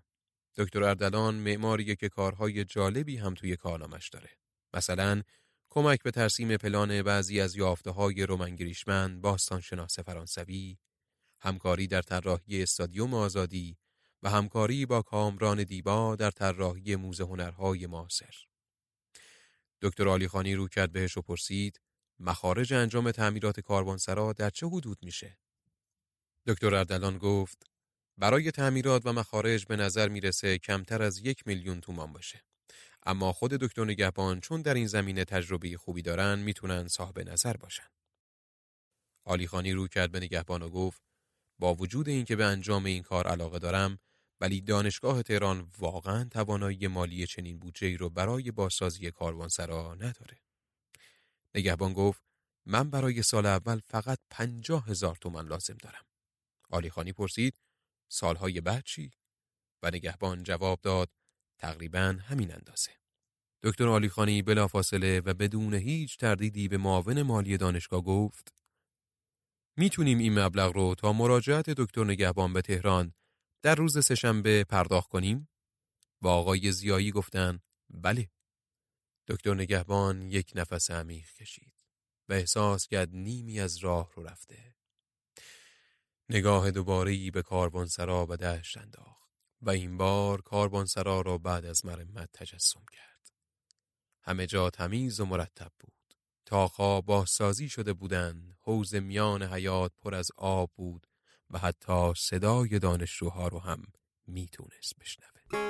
دکتر 0.55 0.83
اردلان 0.83 1.35
معماریه 1.35 1.95
که 1.95 2.09
کارهای 2.09 2.65
جالبی 2.65 3.17
هم 3.17 3.33
توی 3.33 3.55
کارنامش 3.55 4.09
داره. 4.09 4.29
مثلا 4.73 5.21
کمک 5.69 6.03
به 6.03 6.11
ترسیم 6.11 6.57
پلان 6.57 7.01
بعضی 7.01 7.41
از 7.41 7.55
یافته 7.55 7.91
های 7.91 8.23
رومن 8.23 8.55
گریشمن 8.55 9.21
باستان 9.21 9.61
شناس 9.61 9.99
فرانسوی، 9.99 10.77
همکاری 11.41 11.87
در 11.87 12.01
طراحی 12.01 12.63
استادیوم 12.63 13.13
آزادی 13.13 13.77
و 14.23 14.29
همکاری 14.29 14.85
با 14.85 15.01
کامران 15.01 15.63
دیبا 15.63 16.15
در 16.15 16.31
طراحی 16.31 16.95
موزه 16.95 17.23
هنرهای 17.23 17.87
معاصر. 17.87 18.35
دکتر 19.81 20.07
علی 20.07 20.27
خانی 20.27 20.55
رو 20.55 20.67
کرد 20.67 20.91
بهش 20.91 21.17
و 21.17 21.21
پرسید 21.21 21.81
مخارج 22.19 22.73
انجام 22.73 23.11
تعمیرات 23.11 23.59
کاروانسرا 23.59 24.33
در 24.33 24.49
چه 24.49 24.67
حدود 24.67 24.97
میشه؟ 25.01 25.37
دکتر 26.45 26.75
اردلان 26.75 27.17
گفت 27.17 27.67
برای 28.17 28.51
تعمیرات 28.51 29.05
و 29.05 29.13
مخارج 29.13 29.65
به 29.65 29.75
نظر 29.75 30.09
می‌رسه 30.09 30.57
کمتر 30.57 31.01
از 31.01 31.19
یک 31.19 31.47
میلیون 31.47 31.81
تومان 31.81 32.13
باشه. 32.13 32.43
اما 33.03 33.33
خود 33.33 33.51
دکتر 33.51 33.85
نگهبان 33.85 34.39
چون 34.39 34.61
در 34.61 34.73
این 34.73 34.87
زمینه 34.87 35.25
تجربه 35.25 35.77
خوبی 35.77 36.01
دارن 36.01 36.39
می‌تونن 36.39 36.87
صاحب 36.87 37.19
نظر 37.19 37.57
باشن. 37.57 37.87
آلیخانی 39.23 39.73
رو 39.73 39.87
کرد 39.87 40.11
به 40.11 40.19
نگهبان 40.19 40.61
و 40.61 40.69
گفت 40.69 41.01
با 41.59 41.75
وجود 41.75 42.09
اینکه 42.09 42.35
به 42.35 42.45
انجام 42.45 42.85
این 42.85 43.03
کار 43.03 43.27
علاقه 43.27 43.59
دارم 43.59 43.99
ولی 44.41 44.61
دانشگاه 44.61 45.23
تهران 45.23 45.71
واقعا 45.77 46.29
توانایی 46.31 46.87
مالی 46.87 47.27
چنین 47.27 47.59
بودجه 47.59 47.97
رو 47.97 48.09
برای 48.09 48.51
بازسازی 48.51 49.11
کاروانسرا 49.11 49.95
نداره. 49.95 50.46
نگهبان 51.57 51.93
گفت 51.93 52.23
من 52.65 52.89
برای 52.89 53.23
سال 53.23 53.45
اول 53.45 53.79
فقط 53.79 54.19
پنجاه 54.29 54.85
هزار 54.85 55.15
تومن 55.15 55.47
لازم 55.47 55.77
دارم. 55.83 56.05
آلیخانی 56.69 57.13
پرسید 57.13 57.61
سالهای 58.09 58.61
بعد 58.61 58.83
چی؟ 58.83 59.11
و 59.83 59.87
نگهبان 59.87 60.43
جواب 60.43 60.81
داد 60.81 61.09
تقریبا 61.59 62.17
همین 62.21 62.53
اندازه. 62.53 62.91
دکتر 63.63 63.87
آلیخانی 63.87 64.41
بلافاصله 64.41 65.19
و 65.19 65.33
بدون 65.33 65.73
هیچ 65.73 66.17
تردیدی 66.17 66.67
به 66.67 66.77
معاون 66.77 67.21
مالی 67.21 67.57
دانشگاه 67.57 68.01
گفت 68.01 68.53
می‌تونیم 69.77 70.17
این 70.17 70.39
مبلغ 70.39 70.71
رو 70.75 70.95
تا 70.95 71.13
مراجعت 71.13 71.69
دکتر 71.69 72.03
نگهبان 72.03 72.53
به 72.53 72.61
تهران 72.61 73.13
در 73.61 73.75
روز 73.75 74.05
سهشنبه 74.05 74.63
پرداخت 74.63 75.09
کنیم؟ 75.09 75.49
و 76.21 76.27
آقای 76.27 76.71
زیایی 76.71 77.11
گفتن 77.11 77.59
بله. 77.89 78.29
دکتر 79.27 79.53
نگهبان 79.53 80.31
یک 80.31 80.51
نفس 80.55 80.91
عمیق 80.91 81.31
کشید 81.31 81.85
و 82.29 82.33
احساس 82.33 82.87
کرد 82.87 83.09
نیمی 83.11 83.59
از 83.59 83.77
راه 83.77 84.11
رو 84.15 84.23
رفته. 84.23 84.75
نگاه 86.29 86.71
دوباره 86.71 87.31
به 87.31 87.41
کاروانسرا 87.41 88.25
و 88.29 88.37
دشت 88.37 88.77
انداخت 88.77 89.29
و 89.61 89.69
این 89.69 89.97
بار 89.97 90.41
کاروانسرا 90.41 91.21
را 91.21 91.37
بعد 91.37 91.65
از 91.65 91.85
مرمت 91.85 92.29
تجسم 92.33 92.85
کرد. 92.91 93.31
همه 94.21 94.47
جا 94.47 94.69
تمیز 94.69 95.19
و 95.19 95.25
مرتب 95.25 95.71
بود. 95.79 95.93
تاخا 96.45 97.01
بازسازی 97.01 97.69
شده 97.69 97.93
بودند، 97.93 98.57
حوز 98.61 98.95
میان 98.95 99.43
حیات 99.43 99.91
پر 100.01 100.15
از 100.15 100.31
آب 100.37 100.71
بود 100.75 101.07
و 101.49 101.57
حتی 101.59 102.13
صدای 102.17 102.79
دانشجوها 102.79 103.47
رو 103.47 103.59
هم 103.59 103.83
می‌تونست 104.27 104.93
بشنوه. 104.99 105.67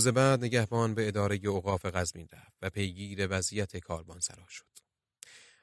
روز 0.00 0.08
بعد 0.08 0.44
نگهبان 0.44 0.94
به 0.94 1.08
اداره 1.08 1.40
اوقاف 1.46 1.86
قزمین 1.86 2.28
رفت 2.32 2.56
و 2.62 2.70
پیگیر 2.70 3.26
وضعیت 3.30 3.76
کاروانسرا 3.76 4.46
شد. 4.48 4.66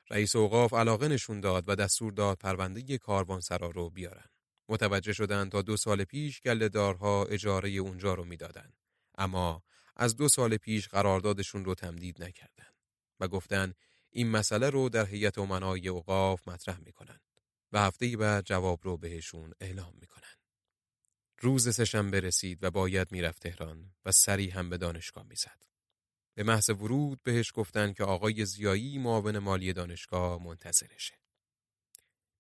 رئیس 0.09 0.35
اوقاف 0.35 0.73
علاقه 0.73 1.07
نشون 1.07 1.39
داد 1.39 1.63
و 1.67 1.75
دستور 1.75 2.11
داد 2.11 2.37
پرونده 2.37 2.97
کاروانسرا 2.97 3.69
رو 3.69 3.89
بیارن. 3.89 4.29
متوجه 4.69 5.13
شدند 5.13 5.51
تا 5.51 5.61
دو 5.61 5.77
سال 5.77 6.03
پیش 6.03 6.41
گلهدارها 6.41 7.25
اجاره 7.25 7.69
اونجا 7.69 8.13
رو 8.13 8.23
می‌دادن. 8.23 8.73
اما 9.17 9.63
از 9.95 10.15
دو 10.15 10.29
سال 10.29 10.57
پیش 10.57 10.87
قراردادشون 10.87 11.65
رو 11.65 11.75
تمدید 11.75 12.23
نکردند 12.23 12.75
و 13.19 13.27
گفتن 13.27 13.73
این 14.09 14.29
مسئله 14.29 14.69
رو 14.69 14.89
در 14.89 15.05
هیئت 15.05 15.37
امنای 15.37 15.87
اوقاف 15.87 16.47
مطرح 16.47 16.79
می‌کنن 16.79 17.19
و 17.71 17.79
هفته 17.79 18.17
بعد 18.17 18.45
جواب 18.45 18.79
رو 18.83 18.97
بهشون 18.97 19.53
اعلام 19.61 19.93
می‌کنن. 20.01 20.36
روز 21.39 21.75
سهشنبه 21.75 22.19
رسید 22.19 22.63
و 22.63 22.71
باید 22.71 23.11
می‌رفت 23.11 23.41
تهران 23.41 23.95
و 24.05 24.11
سری 24.11 24.49
هم 24.49 24.69
به 24.69 24.77
دانشگاه 24.77 25.23
می‌زد. 25.23 25.63
به 26.33 26.43
محض 26.43 26.69
ورود 26.69 27.23
بهش 27.23 27.51
گفتن 27.53 27.93
که 27.93 28.03
آقای 28.03 28.45
زیایی 28.45 28.97
معاون 28.97 29.37
مالی 29.39 29.73
دانشگاه 29.73 30.43
منتظرشه. 30.43 31.19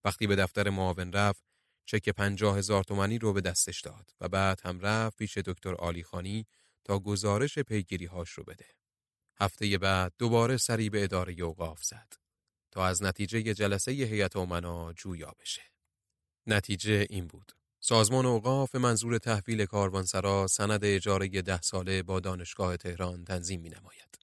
وقتی 0.03 0.27
به 0.27 0.35
دفتر 0.35 0.69
معاون 0.69 1.11
رفت 1.13 1.43
چک 1.85 2.09
پنجاه 2.09 2.57
هزار 2.57 2.83
تومنی 2.83 3.17
رو 3.17 3.33
به 3.33 3.41
دستش 3.41 3.81
داد 3.81 4.13
و 4.21 4.29
بعد 4.29 4.61
هم 4.63 4.79
رفت 4.79 5.17
پیش 5.17 5.37
دکتر 5.37 5.75
آلیخانی 5.75 6.47
تا 6.83 6.99
گزارش 6.99 7.59
پیگیری 7.59 8.05
هاش 8.05 8.29
رو 8.29 8.43
بده. 8.43 8.65
هفته 9.39 9.77
بعد 9.77 10.13
دوباره 10.17 10.57
سری 10.57 10.89
به 10.89 11.03
اداره 11.03 11.33
اوقاف 11.33 11.83
زد 11.83 12.13
تا 12.71 12.85
از 12.85 13.03
نتیجه 13.03 13.53
جلسه 13.53 13.91
هیئت 13.91 14.35
امنا 14.35 14.93
جویا 14.93 15.33
بشه. 15.39 15.61
نتیجه 16.47 17.07
این 17.09 17.27
بود. 17.27 17.51
سازمان 17.89 18.25
اوقاف 18.25 18.75
منظور 18.75 19.17
تحویل 19.17 19.65
کاروانسرا 19.65 20.47
سند 20.47 20.85
اجاره 20.85 21.27
ده 21.27 21.61
ساله 21.61 22.03
با 22.03 22.19
دانشگاه 22.19 22.77
تهران 22.77 23.25
تنظیم 23.25 23.61
می 23.61 23.69
نماید. 23.69 24.19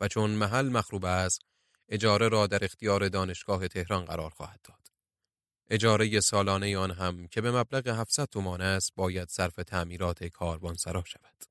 و 0.00 0.08
چون 0.08 0.30
محل 0.30 0.68
مخروب 0.68 1.04
است، 1.04 1.40
اجاره 1.88 2.28
را 2.28 2.46
در 2.46 2.64
اختیار 2.64 3.08
دانشگاه 3.08 3.68
تهران 3.68 4.04
قرار 4.04 4.30
خواهد 4.30 4.60
داد. 4.64 4.88
اجاره 5.68 6.20
سالانه 6.20 6.78
آن 6.78 6.90
هم 6.90 7.26
که 7.26 7.40
به 7.40 7.50
مبلغ 7.50 7.88
700 7.88 8.24
تومان 8.24 8.60
است 8.60 8.94
باید 8.94 9.28
صرف 9.28 9.54
تعمیرات 9.54 10.24
کاروانسرا 10.24 11.04
شود. 11.06 11.44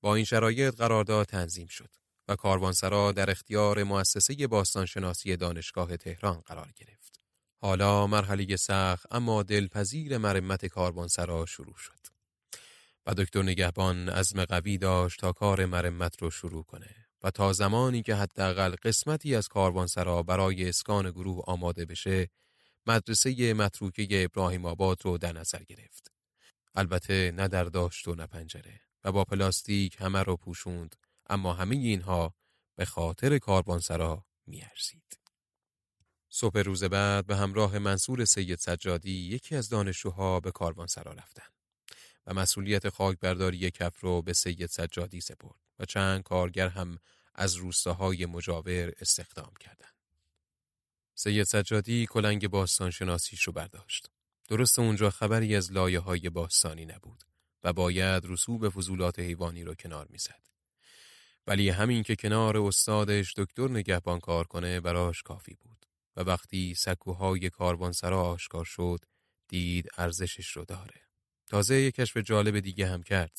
با 0.00 0.14
این 0.14 0.24
شرایط 0.24 0.74
قرارداد 0.74 1.26
تنظیم 1.26 1.66
شد 1.66 1.90
و 2.28 2.36
کاروانسرا 2.36 3.12
در 3.12 3.30
اختیار 3.30 3.82
مؤسسه 3.82 4.46
باستانشناسی 4.46 5.36
دانشگاه 5.36 5.96
تهران 5.96 6.40
قرار 6.40 6.72
گرفت. 6.76 7.21
حالا 7.64 8.06
مرحله 8.06 8.56
سخت 8.56 9.06
اما 9.10 9.42
دلپذیر 9.42 10.18
مرمت 10.18 10.66
کاروانسرا 10.66 11.46
شروع 11.46 11.76
شد. 11.76 11.98
و 13.06 13.14
دکتر 13.14 13.42
نگهبان 13.42 14.08
عزم 14.08 14.44
قوی 14.44 14.78
داشت 14.78 15.20
تا 15.20 15.32
کار 15.32 15.66
مرمت 15.66 16.22
رو 16.22 16.30
شروع 16.30 16.64
کنه 16.64 16.94
و 17.22 17.30
تا 17.30 17.52
زمانی 17.52 18.02
که 18.02 18.14
حداقل 18.14 18.74
قسمتی 18.82 19.34
از 19.34 19.48
کاروانسرا 19.48 20.22
برای 20.22 20.68
اسکان 20.68 21.10
گروه 21.10 21.44
آماده 21.46 21.84
بشه 21.84 22.28
مدرسه 22.86 23.54
متروکه 23.54 24.24
ابراهیم 24.24 24.66
آباد 24.66 24.98
رو 25.04 25.18
در 25.18 25.32
نظر 25.32 25.62
گرفت. 25.62 26.12
البته 26.74 27.32
نه 27.36 27.48
در 27.48 27.64
داشت 27.64 28.08
و 28.08 28.14
نه 28.14 28.26
پنجره 28.26 28.80
و 29.04 29.12
با 29.12 29.24
پلاستیک 29.24 29.96
همه 30.00 30.22
رو 30.22 30.36
پوشوند 30.36 30.96
اما 31.30 31.52
همه 31.52 31.76
اینها 31.76 32.34
به 32.76 32.84
خاطر 32.84 33.38
کاروانسرا 33.38 34.24
میارزید. 34.46 35.21
صبح 36.34 36.58
روز 36.58 36.84
بعد 36.84 37.26
به 37.26 37.36
همراه 37.36 37.78
منصور 37.78 38.24
سید 38.24 38.58
سجادی 38.58 39.10
یکی 39.10 39.56
از 39.56 39.68
دانشجوها 39.68 40.40
به 40.40 40.50
کاروانسرا 40.50 41.12
رفتند 41.12 41.52
و 42.26 42.34
مسئولیت 42.34 42.88
خاکبرداری 42.88 43.70
کف 43.70 44.00
رو 44.00 44.22
به 44.22 44.32
سید 44.32 44.66
سجادی 44.66 45.20
سپرد 45.20 45.60
و 45.78 45.84
چند 45.84 46.22
کارگر 46.22 46.68
هم 46.68 46.98
از 47.34 47.54
روستاهای 47.54 48.26
مجاور 48.26 48.92
استخدام 49.00 49.52
کردند. 49.60 49.94
سید 51.14 51.42
سجادی 51.42 52.06
کلنگ 52.06 52.48
باستان 52.48 52.90
شناسیش 52.90 53.42
رو 53.42 53.52
برداشت. 53.52 54.10
درست 54.48 54.78
اونجا 54.78 55.10
خبری 55.10 55.56
از 55.56 55.72
لایه 55.72 56.00
های 56.00 56.30
باستانی 56.30 56.84
نبود 56.84 57.24
و 57.64 57.72
باید 57.72 58.26
رسوب 58.26 58.68
فضولات 58.68 59.18
حیوانی 59.18 59.64
رو 59.64 59.74
کنار 59.74 60.06
می‌زد. 60.10 60.42
ولی 61.46 61.68
همین 61.68 62.02
که 62.02 62.16
کنار 62.16 62.58
استادش 62.58 63.34
دکتر 63.36 63.68
نگهبان 63.68 64.20
کار 64.20 64.46
کنه 64.46 64.80
براش 64.80 65.22
کافی 65.22 65.54
بود 65.54 65.81
و 66.16 66.20
وقتی 66.20 66.74
سکوهای 66.74 67.50
کاروانسرا 67.50 68.22
آشکار 68.22 68.64
شد 68.64 69.04
دید 69.48 69.88
ارزشش 69.96 70.48
رو 70.48 70.64
داره. 70.64 71.00
تازه 71.48 71.74
یک 71.74 71.94
کشف 71.94 72.16
جالب 72.16 72.60
دیگه 72.60 72.86
هم 72.86 73.02
کرد. 73.02 73.38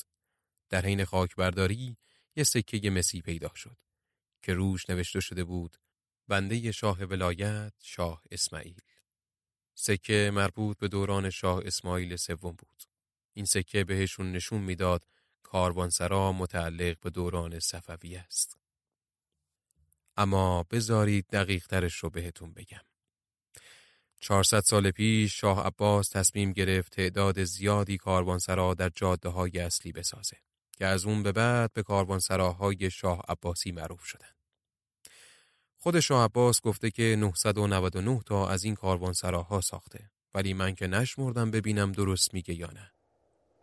در 0.70 0.86
حین 0.86 1.04
خاک 1.04 1.36
برداری 1.36 1.96
یه 2.36 2.44
سکه 2.44 2.90
مسی 2.90 3.22
پیدا 3.22 3.50
شد 3.54 3.76
که 4.42 4.54
روش 4.54 4.90
نوشته 4.90 5.20
شده 5.20 5.44
بود 5.44 5.76
بنده 6.28 6.72
شاه 6.72 7.04
ولایت 7.04 7.72
شاه 7.82 8.22
اسماعیل. 8.30 8.80
سکه 9.74 10.30
مربوط 10.34 10.78
به 10.78 10.88
دوران 10.88 11.30
شاه 11.30 11.62
اسماعیل 11.64 12.16
سوم 12.16 12.52
بود. 12.52 12.82
این 13.32 13.44
سکه 13.44 13.84
بهشون 13.84 14.32
نشون 14.32 14.60
می‌داد 14.60 15.04
کاروانسرا 15.42 16.32
متعلق 16.32 17.00
به 17.00 17.10
دوران 17.10 17.58
صفوی 17.58 18.16
است. 18.16 18.63
اما 20.16 20.62
بذارید 20.70 21.26
دقیق 21.32 21.66
ترش 21.66 21.94
رو 21.94 22.10
بهتون 22.10 22.52
بگم. 22.52 22.80
400 24.20 24.60
سال 24.60 24.90
پیش 24.90 25.40
شاه 25.40 25.66
عباس 25.66 26.08
تصمیم 26.08 26.52
گرفت 26.52 26.92
تعداد 26.92 27.44
زیادی 27.44 27.96
کاروانسرا 27.96 28.74
در 28.74 28.90
جاده 28.94 29.28
های 29.28 29.58
اصلی 29.58 29.92
بسازه 29.92 30.36
که 30.76 30.86
از 30.86 31.04
اون 31.04 31.22
به 31.22 31.32
بعد 31.32 31.72
به 31.72 31.82
کاروانسراهای 31.82 32.90
شاه 32.90 33.22
عباسی 33.28 33.72
معروف 33.72 34.04
شدن. 34.04 34.28
خود 35.78 36.00
شاه 36.00 36.24
عباس 36.24 36.60
گفته 36.60 36.90
که 36.90 37.16
999 37.18 38.20
تا 38.26 38.48
از 38.48 38.64
این 38.64 38.74
کاروانسراها 38.74 39.60
ساخته 39.60 40.10
ولی 40.34 40.54
من 40.54 40.74
که 40.74 40.86
نشمردم 40.86 41.50
ببینم 41.50 41.92
درست 41.92 42.34
میگه 42.34 42.54
یا 42.54 42.70
نه. 42.70 42.90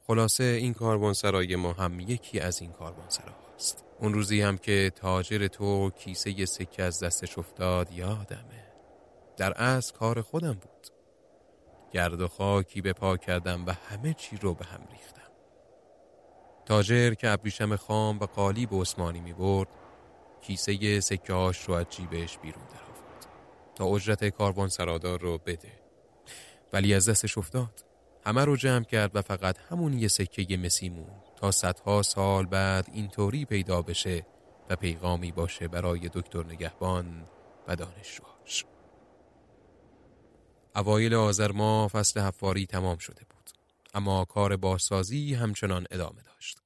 خلاصه 0.08 0.44
این 0.44 0.74
کاروانسرای 0.74 1.56
ما 1.56 1.74
هم 1.74 2.00
یکی 2.00 2.40
از 2.40 2.62
این 2.62 2.72
کاروانسرا 2.72 3.36
هست. 3.56 3.91
اون 4.02 4.14
روزی 4.14 4.42
هم 4.42 4.58
که 4.58 4.92
تاجر 4.96 5.48
تو 5.48 5.90
کیسه 5.90 6.46
سکه 6.46 6.84
از 6.84 7.04
دستش 7.04 7.38
افتاد 7.38 7.92
یادمه. 7.92 8.66
در 9.38 9.64
از 9.64 9.92
کار 9.92 10.22
خودم 10.22 10.54
بود. 10.54 10.88
گرد 11.92 12.22
و 12.22 12.28
خاکی 12.28 12.82
به 12.82 12.94
پا 12.94 13.18
کردم 13.18 13.66
و 13.66 13.72
همه 13.72 14.14
چی 14.14 14.38
رو 14.38 14.54
به 14.54 14.66
هم 14.66 14.88
ریختم. 14.92 15.32
تاجر 16.66 17.14
که 17.14 17.30
ابریشم 17.30 17.76
خام 17.76 18.20
و 18.20 18.26
قالی 18.26 18.66
به 18.66 18.76
عثمانی 18.76 19.20
می 19.20 19.34
برد 19.34 19.68
کیسه 20.42 21.00
سکه 21.00 21.34
هاش 21.34 21.64
رو 21.64 21.74
از 21.74 21.86
جیبش 21.90 22.38
بیرون 22.38 22.64
در 22.64 22.84
آورد 22.84 23.28
تا 23.76 23.86
اجرت 23.86 24.26
کاروان 24.26 24.70
سرادار 24.70 25.20
رو 25.20 25.38
بده 25.38 25.72
ولی 26.74 26.94
از 26.94 27.10
دستش 27.10 27.38
افتاد 27.38 27.86
همه 28.26 28.46
رو 28.46 28.56
جمع 28.56 28.84
کرد 28.84 29.16
و 29.16 29.22
فقط 29.22 29.58
همون 29.70 30.00
یه 30.00 30.08
سکه 30.08 30.58
مسی 30.58 30.90
مون 30.90 31.31
تا 31.42 31.52
صدها 31.52 32.02
سال 32.02 32.46
بعد 32.46 32.90
اینطوری 32.94 33.46
پیدا 33.46 33.82
بشه 33.82 34.26
و 34.70 34.76
پیغامی 34.76 35.32
باشه 35.32 35.68
برای 35.68 36.10
دکتر 36.14 36.44
نگهبان 36.44 37.28
و 37.68 37.76
دانشجوهاش. 37.76 38.66
اوایل 40.76 41.14
آذر 41.14 41.52
ما 41.52 41.88
فصل 41.88 42.20
حفاری 42.20 42.66
تمام 42.66 42.98
شده 42.98 43.22
بود. 43.30 43.50
اما 43.94 44.26
کار 44.26 44.56
بازسازی 44.56 45.34
همچنان 45.34 45.88
ادامه 45.92 46.22
داشت. 46.22 46.62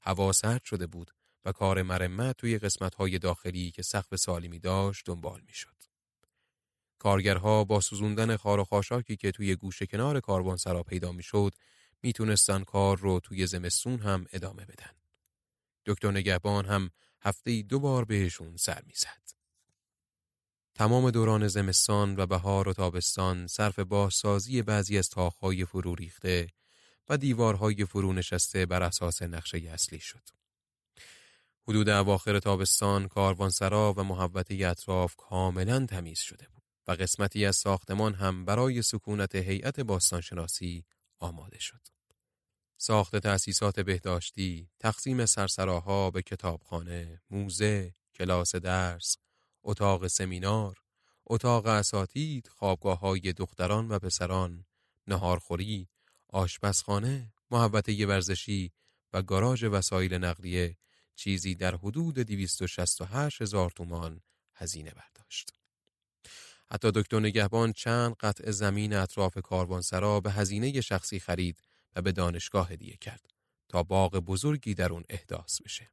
هوا 0.00 0.32
سرد 0.32 0.64
شده 0.64 0.86
بود 0.86 1.10
و 1.44 1.52
کار 1.52 1.82
مرمت 1.82 2.36
توی 2.36 2.58
قسمت‌های 2.58 3.18
داخلی 3.18 3.70
که 3.70 3.82
سقف 3.82 4.16
سالمی 4.16 4.58
داشت 4.58 5.06
دنبال 5.06 5.40
می‌شد. 5.46 5.76
کارگرها 6.98 7.64
با 7.64 7.80
سوزوندن 7.80 8.36
خار 8.36 8.60
و 8.60 8.64
خاشاکی 8.64 9.16
که 9.16 9.30
توی 9.32 9.56
گوشه 9.56 9.86
کنار 9.86 10.20
سرا 10.56 10.82
پیدا 10.82 11.12
می‌شد 11.12 11.54
می‌تونستن 12.02 12.64
کار 12.64 12.98
رو 12.98 13.20
توی 13.20 13.46
زمستون 13.46 14.00
هم 14.00 14.26
ادامه 14.32 14.64
بدن. 14.64 14.90
دکتر 15.86 16.10
نگهبان 16.10 16.66
هم 16.66 16.90
هفته 17.20 17.62
دو 17.62 17.80
بار 17.80 18.04
بهشون 18.04 18.56
سر 18.56 18.82
می‌زد. 18.86 19.38
تمام 20.74 21.10
دوران 21.10 21.48
زمستان 21.48 22.14
و 22.20 22.26
بهار 22.26 22.68
و 22.68 22.72
تابستان 22.72 23.46
صرف 23.46 23.78
بازسازی 23.78 24.62
بعضی 24.62 24.98
از 24.98 25.08
تاخهای 25.08 25.64
فرو 25.64 25.94
ریخته 25.94 26.48
و 27.08 27.16
دیوارهای 27.16 27.84
فرو 27.84 28.12
نشسته 28.12 28.66
بر 28.66 28.82
اساس 28.82 29.22
نقشه 29.22 29.58
اصلی 29.58 30.00
شد. 30.00 30.28
حدود 31.68 31.88
اواخر 31.88 32.38
تابستان 32.38 33.08
کاروانسرا 33.08 33.94
و 33.96 34.02
محوطه 34.02 34.66
اطراف 34.66 35.16
کاملا 35.16 35.86
تمیز 35.86 36.18
شده 36.18 36.46
بود 36.48 36.62
و 36.86 36.92
قسمتی 36.92 37.46
از 37.46 37.56
ساختمان 37.56 38.14
هم 38.14 38.44
برای 38.44 38.82
سکونت 38.82 39.34
هیئت 39.34 39.80
باستانشناسی 39.80 40.84
آماده 41.18 41.58
شد. 41.58 41.80
ساخت 42.76 43.16
تأسیسات 43.16 43.80
بهداشتی، 43.80 44.70
تقسیم 44.78 45.26
سرسراها 45.26 46.10
به 46.10 46.22
کتابخانه، 46.22 47.22
موزه، 47.30 47.94
کلاس 48.14 48.54
درس، 48.54 49.16
اتاق 49.62 50.06
سمینار، 50.06 50.82
اتاق 51.26 51.66
اساتید، 51.66 52.48
خوابگاه 52.48 52.98
های 52.98 53.32
دختران 53.32 53.88
و 53.88 53.98
پسران، 53.98 54.64
نهارخوری، 55.06 55.88
آشپزخانه، 56.28 57.32
محوطه 57.50 58.06
ورزشی 58.06 58.72
و 59.12 59.22
گاراژ 59.22 59.64
وسایل 59.64 60.14
نقلیه 60.14 60.76
چیزی 61.14 61.54
در 61.54 61.74
حدود 61.74 62.18
268 62.18 63.42
هزار 63.42 63.70
تومان 63.70 64.20
هزینه 64.54 64.90
برداشت. 64.90 65.57
حتی 66.72 66.90
دکتر 66.94 67.20
نگهبان 67.20 67.72
چند 67.72 68.14
قطع 68.20 68.50
زمین 68.50 68.92
اطراف 68.92 69.38
کاروانسرا 69.38 70.20
به 70.20 70.32
هزینه 70.32 70.80
شخصی 70.80 71.20
خرید 71.20 71.62
و 71.96 72.02
به 72.02 72.12
دانشگاه 72.12 72.72
هدیه 72.72 72.96
کرد 73.00 73.26
تا 73.68 73.82
باغ 73.82 74.16
بزرگی 74.16 74.74
در 74.74 74.92
اون 74.92 75.04
احداث 75.08 75.62
بشه. 75.62 75.90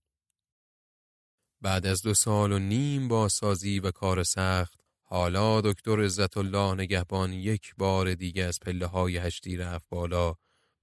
بعد 1.62 1.86
از 1.86 2.02
دو 2.02 2.14
سال 2.14 2.52
و 2.52 2.60
نیم 2.60 3.08
با 3.08 3.30
سازی 3.30 3.80
و 3.80 3.92
کار 3.92 4.24
سخت 4.24 4.82
حالا 5.02 5.62
دکتر 5.62 6.04
عزت 6.04 6.38
الله 6.38 6.74
نگهبان 6.74 7.34
یک 7.34 7.76
بار 7.78 8.14
دیگه 8.14 8.44
از 8.44 8.60
پله 8.60 8.86
های 8.86 9.18
هشتی 9.18 9.58
رفت 9.58 9.90
بالا 9.90 10.36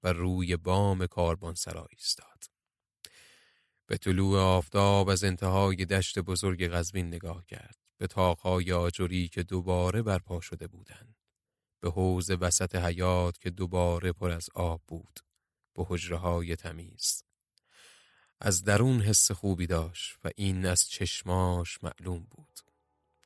و 0.03 0.13
روی 0.13 0.57
بام 0.57 1.07
کاروانسرا 1.07 1.87
ایستاد. 1.91 2.45
به 3.87 3.97
طلوع 3.99 4.41
آفتاب 4.41 5.09
از 5.09 5.25
انتهای 5.25 5.77
دشت 5.77 6.19
بزرگ 6.19 6.69
قزوین 6.69 7.07
نگاه 7.07 7.45
کرد 7.47 7.82
به 8.03 8.09
تاقهای 8.09 8.73
آجری 8.73 9.29
که 9.29 9.43
دوباره 9.43 10.03
برپا 10.03 10.41
شده 10.41 10.67
بودند. 10.67 11.17
به 11.81 11.91
حوز 11.91 12.31
وسط 12.31 12.75
حیات 12.75 13.39
که 13.39 13.51
دوباره 13.51 14.13
پر 14.13 14.31
از 14.31 14.49
آب 14.55 14.81
بود. 14.89 15.21
به 15.75 15.85
حجره 15.89 16.17
های 16.17 16.57
تمیز. 16.57 17.23
از 18.41 18.65
درون 18.65 19.01
حس 19.01 19.31
خوبی 19.31 19.67
داشت 19.67 20.17
و 20.25 20.31
این 20.37 20.67
از 20.67 20.89
چشماش 20.89 21.79
معلوم 21.83 22.27
بود. 22.31 22.59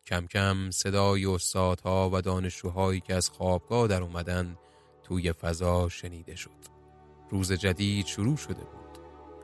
کم 0.07 0.27
کم 0.27 0.71
صدای 0.71 1.27
استادها 1.27 2.11
و 2.12 2.21
دانشجوهایی 2.21 3.01
که 3.01 3.15
از 3.15 3.31
خوابگاه 3.31 3.89
در 3.89 4.03
اومدن 4.03 4.59
توی 5.05 5.33
فضا 5.33 5.89
شنیده 5.89 6.37
شد. 6.37 6.77
روز 7.31 7.53
جدید 7.53 8.07
شروع 8.07 8.37
شده 8.37 8.65
بود. 8.65 8.99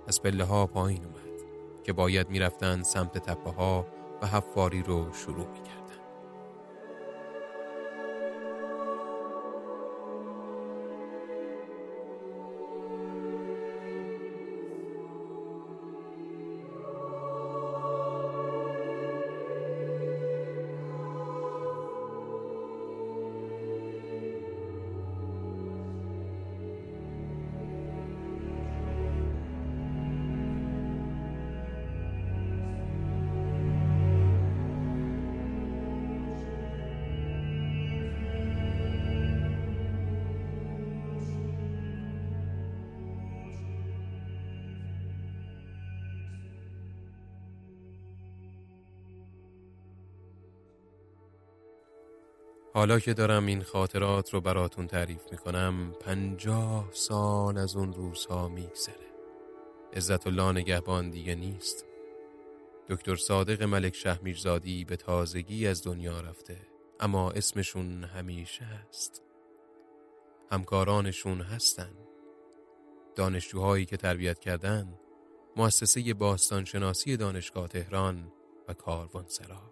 از 0.09 0.23
پله 0.23 0.45
ها 0.45 0.67
پایین 0.67 1.05
اومد 1.05 1.43
که 1.85 1.93
باید 1.93 2.31
می‌رفتن 2.31 2.83
سمت 2.83 3.19
تپه 3.19 3.51
ها 3.51 4.02
و 4.23 4.27
حفاری 4.27 4.83
رو 4.83 5.13
شروع 5.13 5.47
می‌کرد. 5.49 5.82
حالا 52.75 53.01
که 53.01 53.15
دارم 53.15 53.47
این 53.47 53.63
خاطرات 53.63 54.35
رو 54.35 54.41
براتون 54.41 54.87
تعریف 54.87 55.23
می‌کنم 55.31 55.93
پنجاه 56.01 56.89
سال 56.93 57.59
از 57.59 57.77
اون 57.77 57.93
روزها 57.93 58.49
میگذره. 58.49 59.13
عزت 59.93 60.27
الله 60.27 60.53
نگهبان 60.53 61.11
دیگه 61.11 61.35
نیست. 61.35 61.87
دکتر 62.89 63.17
صادق 63.17 63.63
ملک 63.63 63.97
شهمیرزادی 63.97 64.85
به 64.85 64.97
تازگی 64.97 65.67
از 65.67 65.85
دنیا 65.85 66.21
رفته 66.21 66.57
اما 67.01 67.31
اسمشون 67.31 68.05
همیشه 68.05 68.65
هست. 68.65 69.23
همکارانشون 70.51 71.41
هستن. 71.41 71.93
دانشجوهایی 73.15 73.85
که 73.85 73.97
تربیت 73.97 74.39
کردن 74.39 74.99
مؤسسه 75.57 76.15
باستانشناسی 76.15 77.17
دانشگاه 77.17 77.69
تهران 77.69 78.33
و 78.69 78.75
کاروانسرا. 78.75 79.72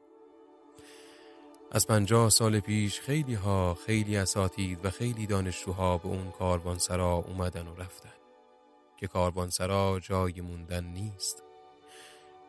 از 1.73 1.87
پنجاه 1.87 2.31
سال 2.31 2.61
پیش 2.61 3.01
خیلی 3.01 3.35
ها 3.35 3.79
خیلی 3.87 4.17
اساتید 4.17 4.85
و 4.85 4.91
خیلی 4.91 5.27
دانشجوها 5.27 5.99
به 5.99 6.09
اون 6.09 6.31
کاروانسرا 6.31 7.13
اومدن 7.13 7.67
و 7.67 7.75
رفتن. 7.75 8.13
که 8.97 9.07
کاروانسرا 9.07 10.01
جای 10.03 10.41
موندن 10.41 10.85
نیست. 10.85 11.43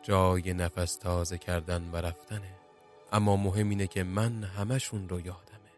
جای 0.02 0.54
نفس 0.54 0.96
تازه 0.96 1.38
کردن 1.38 1.90
و 1.92 1.96
رفتنه. 1.96 2.54
اما 3.12 3.36
مهم 3.36 3.68
اینه 3.68 3.86
که 3.86 4.02
من 4.02 4.44
همشون 4.44 5.08
رو 5.08 5.20
یادمه. 5.20 5.72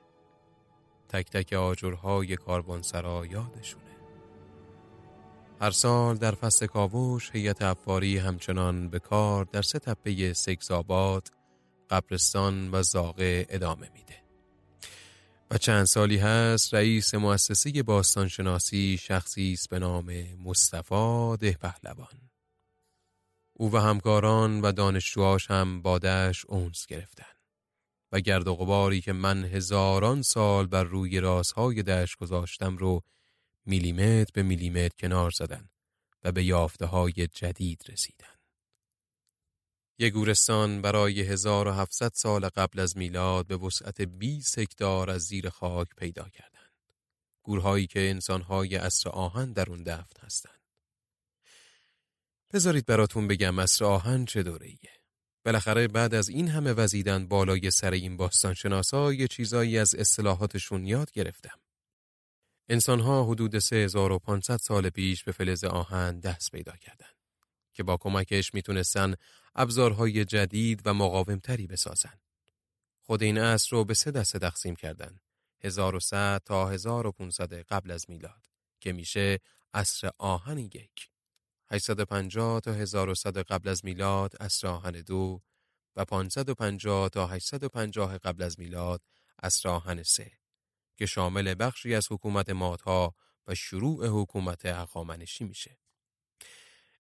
تک 1.09 1.31
تک 1.31 1.53
آجرهای 1.53 2.37
کاروانسرا 2.37 3.27
یادشونه. 3.27 3.85
هر 5.61 5.71
سال 5.71 6.17
در 6.17 6.33
فصل 6.33 6.67
کاوش 6.67 7.31
هیئت 7.33 7.63
افاری 7.63 8.19
همچنان 8.19 8.89
به 8.89 8.99
کار 8.99 9.45
در 9.45 9.63
سه 9.63 9.79
تپه 9.79 10.33
سکزاباد 10.33 11.29
قبرستان 11.95 12.71
و 12.71 12.83
زاغه 12.83 13.47
ادامه 13.49 13.91
میده 13.95 14.17
و 15.51 15.59
چند 15.59 15.85
سالی 15.85 16.17
هست 16.17 16.75
رئیس 16.75 17.15
مؤسسه 17.15 17.83
باستانشناسی 17.83 18.99
شخصی 19.03 19.53
است 19.53 19.69
به 19.69 19.79
نام 19.79 20.13
مصطفی 20.45 21.37
ده 21.41 21.53
پهلوان 21.53 22.31
او 23.53 23.73
و 23.73 23.77
همکاران 23.77 24.61
و 24.61 24.73
دانشجوهاش 24.73 25.51
هم 25.51 25.83
بادش 25.83 26.45
اونس 26.47 26.87
گرفتن 26.87 27.35
و 28.13 28.21
گرد 28.21 28.49
و 28.49 28.55
غباری 28.55 29.01
که 29.01 29.13
من 29.13 29.45
هزاران 29.45 30.23
سال 30.23 30.67
بر 30.67 30.85
روی 30.85 31.21
رازهای 31.21 31.83
دشت 31.83 32.17
گذاشتم 32.17 32.77
رو 32.77 33.01
میلیمتر 33.67 34.31
به 34.35 34.43
میلیمتر 34.43 34.97
کنار 34.99 35.31
زدن 35.31 35.69
و 36.25 36.33
به 36.33 36.45
یافته 36.45 36.87
های 36.87 37.13
جدید 37.13 37.83
رسیدن. 37.89 38.34
یک 39.99 40.13
گورستان 40.13 40.83
برای 40.83 41.21
1700 41.21 42.13
سال 42.15 42.49
قبل 42.49 42.81
از 42.81 42.97
میلاد 42.97 43.47
به 43.47 43.57
وسعت 43.57 44.01
20 44.01 44.59
هکتار 44.59 45.11
از 45.11 45.23
زیر 45.23 45.49
خاک 45.49 45.89
پیدا 45.97 46.29
کردند. 46.29 46.71
گورهایی 47.43 47.87
که 47.87 48.11
انسانهای 48.11 48.77
عصر 48.77 49.11
آهن 49.11 49.53
در 49.53 49.71
اون 49.71 49.83
دفن 49.83 50.27
هستند. 50.27 50.61
بذارید 52.53 52.87
براتون 52.87 53.29
بگم 53.29 53.61
عصر 53.61 53.85
آهن 53.85 54.25
چه 54.25 54.43
دورهیه. 54.43 54.91
بالاخره 55.45 55.89
بعد 55.89 56.15
از 56.15 56.29
این 56.29 56.49
همه 56.49 56.73
وزیدن 56.73 57.29
بالای 57.29 57.71
سر 57.71 57.91
این 57.91 58.17
باستانشناسا 58.17 59.13
یه 59.13 59.29
چیزایی 59.29 59.79
از 59.79 59.95
اصطلاحاتشون 59.95 60.87
یاد 60.87 61.13
گرفتم. 61.13 61.59
انسانها 62.69 63.25
حدود 63.25 63.59
3500 63.59 64.57
سال 64.57 64.91
پیش 64.91 65.25
به 65.25 65.33
فلز 65.33 65.65
آهن 65.65 66.21
دست 66.21 66.51
پیدا 66.53 66.73
کردند 66.73 67.15
که 67.73 67.83
با 67.83 67.97
کمکش 67.97 68.55
می‌تونستن 68.55 69.15
ابزارهای 69.55 70.25
جدید 70.25 70.83
و 70.85 70.95
مقاومتری 70.95 71.67
بسازن. 71.67 72.21
خود 73.01 73.23
این 73.23 73.39
عصر 73.39 73.77
رو 73.77 73.85
به 73.85 73.95
سه 73.95 74.11
دسته 74.11 74.39
تقسیم 74.39 74.77
کردن. 74.77 75.21
1100 75.61 76.43
تا 76.45 76.69
1500 76.69 77.53
قبل 77.53 77.91
از 77.91 78.11
میلاد 78.11 78.47
که 78.81 78.93
میشه 78.93 79.39
عصر 79.75 80.11
آهن 80.19 80.59
یک. 80.59 81.11
850 81.71 82.61
تا 82.61 82.73
1100 82.73 83.39
قبل 83.39 83.69
از 83.69 83.85
میلاد 83.85 84.37
عصر 84.41 84.67
آهن 84.67 84.93
دو 84.93 85.43
و 85.97 86.05
550 86.05 87.09
تا 87.09 87.27
850 87.27 88.19
قبل 88.19 88.43
از 88.43 88.61
میلاد 88.61 89.03
عصر 89.43 89.69
آهن 89.69 90.03
سه 90.03 90.33
که 90.97 91.07
شامل 91.07 91.55
بخشی 91.59 91.95
از 91.95 92.07
حکومت 92.11 92.51
مادها 92.51 93.15
و 93.47 93.55
شروع 93.55 94.07
حکومت 94.07 94.67
اقامنشی 94.67 95.45
میشه. 95.45 95.79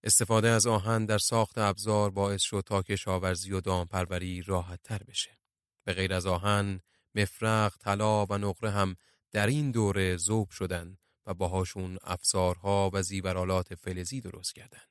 استفاده 0.06 0.48
از 0.48 0.66
آهن 0.66 1.04
در 1.04 1.18
ساخت 1.18 1.58
ابزار 1.58 2.10
باعث 2.10 2.42
شد 2.42 2.62
تا 2.66 2.82
کشاورزی 2.82 3.52
و 3.52 3.60
دامپروری 3.60 4.42
راحت 4.42 4.82
تر 4.82 5.02
بشه. 5.02 5.38
به 5.84 5.92
غیر 5.92 6.14
از 6.14 6.26
آهن، 6.26 6.80
مفرق، 7.14 7.76
طلا 7.76 8.26
و 8.26 8.38
نقره 8.38 8.70
هم 8.70 8.96
در 9.32 9.46
این 9.46 9.70
دوره 9.70 10.16
ذوب 10.16 10.50
شدن 10.50 10.98
و 11.26 11.34
باهاشون 11.34 11.98
افزارها 12.02 12.90
و 12.92 13.02
زیورالات 13.02 13.74
فلزی 13.74 14.20
درست 14.20 14.54
کردند. 14.54 14.88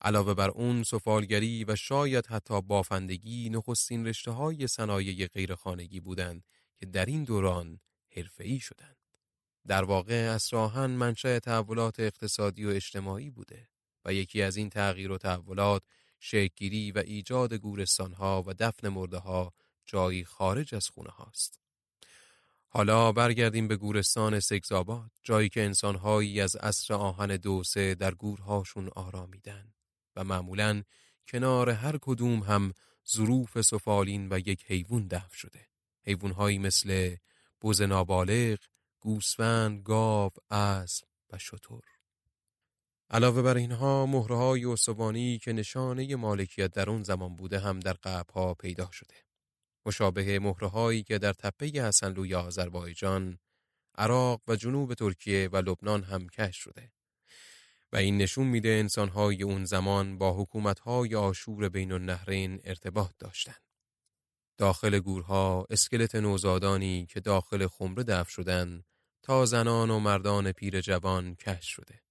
علاوه 0.00 0.34
بر 0.34 0.50
اون 0.50 0.82
سفالگری 0.82 1.64
و 1.64 1.76
شاید 1.76 2.26
حتی 2.26 2.60
بافندگی 2.60 3.50
نخستین 3.50 4.06
رشته 4.06 4.30
های 4.30 4.66
صنایع 4.66 5.26
غیرخانگی 5.26 6.00
بودند 6.00 6.44
که 6.76 6.86
در 6.86 7.06
این 7.06 7.24
دوران 7.24 7.80
حرفه‌ای 8.16 8.60
شدند. 8.60 8.96
در 9.66 9.84
واقع 9.84 10.32
اسراهن 10.34 10.90
منشأ 10.90 11.38
تحولات 11.38 12.00
اقتصادی 12.00 12.64
و 12.64 12.68
اجتماعی 12.68 13.30
بوده 13.30 13.68
و 14.08 14.12
یکی 14.12 14.42
از 14.42 14.56
این 14.56 14.70
تغییر 14.70 15.10
و 15.10 15.18
تحولات 15.18 15.82
شکلگیری 16.20 16.92
و 16.92 16.98
ایجاد 16.98 17.54
گورستانها 17.54 18.44
و 18.46 18.54
دفن 18.54 18.88
مرده 18.88 19.18
ها 19.18 19.52
جایی 19.86 20.24
خارج 20.24 20.74
از 20.74 20.88
خونه 20.88 21.10
هاست. 21.10 21.60
حالا 22.68 23.12
برگردیم 23.12 23.68
به 23.68 23.76
گورستان 23.76 24.40
سگزاباد 24.40 25.10
جایی 25.22 25.48
که 25.48 25.62
انسانهایی 25.62 26.40
از 26.40 26.56
عصر 26.56 26.94
آهن 26.94 27.36
دوسه 27.36 27.94
در 27.94 28.14
گورهاشون 28.14 28.88
آرامیدن 28.88 29.72
و 30.16 30.24
معمولا 30.24 30.82
کنار 31.28 31.70
هر 31.70 31.98
کدوم 32.00 32.40
هم 32.40 32.72
ظروف 33.08 33.60
سفالین 33.60 34.28
و 34.32 34.38
یک 34.38 34.64
حیوان 34.66 35.08
دفن 35.08 35.36
شده 35.36 35.66
حیوانهایی 36.02 36.58
مثل 36.58 37.16
بوز 37.60 37.82
نابالغ، 37.82 38.58
گوسفند، 39.00 39.82
گاو، 39.82 40.30
اسب 40.50 41.04
و 41.30 41.38
شتر. 41.38 41.97
علاوه 43.10 43.42
بر 43.42 43.56
اینها 43.56 44.06
مهرهای 44.06 44.64
استوانی 44.64 45.38
که 45.38 45.52
نشانه 45.52 46.16
مالکیت 46.16 46.72
در 46.72 46.90
اون 46.90 47.02
زمان 47.02 47.36
بوده 47.36 47.58
هم 47.58 47.80
در 47.80 47.92
قبها 47.92 48.54
پیدا 48.54 48.88
شده. 48.92 49.14
مشابه 49.86 50.38
مهرهایی 50.38 51.02
که 51.02 51.18
در 51.18 51.32
تپه 51.32 51.66
حسنلوی 51.66 52.34
آذربایجان، 52.34 53.38
عراق 53.98 54.42
و 54.48 54.56
جنوب 54.56 54.94
ترکیه 54.94 55.48
و 55.52 55.56
لبنان 55.56 56.02
هم 56.02 56.28
کش 56.28 56.56
شده. 56.56 56.92
و 57.92 57.96
این 57.96 58.18
نشون 58.18 58.46
میده 58.46 58.68
انسانهای 58.68 59.42
اون 59.42 59.64
زمان 59.64 60.18
با 60.18 60.42
حکومتهای 60.42 61.14
آشور 61.14 61.68
بین 61.68 61.92
النهرین 61.92 62.60
ارتباط 62.64 63.12
داشتند. 63.18 63.62
داخل 64.58 64.98
گورها 64.98 65.66
اسکلت 65.70 66.14
نوزادانی 66.14 67.06
که 67.06 67.20
داخل 67.20 67.66
خمره 67.66 68.02
دفن 68.02 68.30
شدن 68.30 68.84
تا 69.22 69.46
زنان 69.46 69.90
و 69.90 69.98
مردان 69.98 70.52
پیر 70.52 70.80
جوان 70.80 71.34
کش 71.34 71.66
شده. 71.66 72.07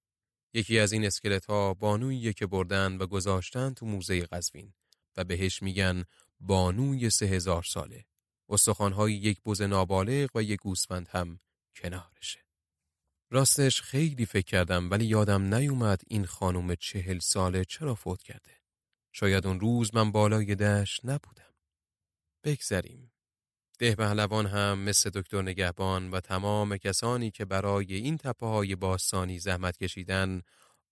یکی 0.53 0.79
از 0.79 0.91
این 0.91 1.05
اسکلت 1.05 1.45
ها 1.45 1.73
بانویی 1.73 2.33
که 2.33 2.47
بردن 2.47 2.97
و 2.97 3.07
گذاشتن 3.07 3.73
تو 3.73 3.85
موزه 3.85 4.25
قزوین 4.25 4.73
و 5.17 5.23
بهش 5.23 5.63
میگن 5.63 6.03
بانوی 6.39 7.09
سه 7.09 7.25
هزار 7.25 7.63
ساله. 7.63 8.05
استخوانهای 8.49 9.13
یک 9.13 9.41
بز 9.45 9.61
نابالغ 9.61 10.29
و 10.35 10.43
یک 10.43 10.59
گوسفند 10.59 11.07
هم 11.07 11.39
کنارشه. 11.75 12.39
راستش 13.29 13.81
خیلی 13.81 14.25
فکر 14.25 14.45
کردم 14.45 14.91
ولی 14.91 15.05
یادم 15.05 15.53
نیومد 15.53 16.01
این 16.07 16.25
خانم 16.25 16.75
چهل 16.75 17.19
ساله 17.19 17.65
چرا 17.65 17.95
فوت 17.95 18.23
کرده. 18.23 18.61
شاید 19.11 19.47
اون 19.47 19.59
روز 19.59 19.95
من 19.95 20.11
بالای 20.11 20.55
دشت 20.55 21.01
نبودم. 21.03 21.53
بگذریم. 22.43 23.11
ده 23.79 23.95
پهلوان 23.95 24.45
هم 24.45 24.79
مثل 24.79 25.09
دکتر 25.09 25.41
نگهبان 25.41 26.11
و 26.11 26.19
تمام 26.19 26.77
کسانی 26.77 27.31
که 27.31 27.45
برای 27.45 27.93
این 27.93 28.17
تپه 28.17 28.45
های 28.45 28.75
باستانی 28.75 29.39
زحمت 29.39 29.77
کشیدن 29.77 30.41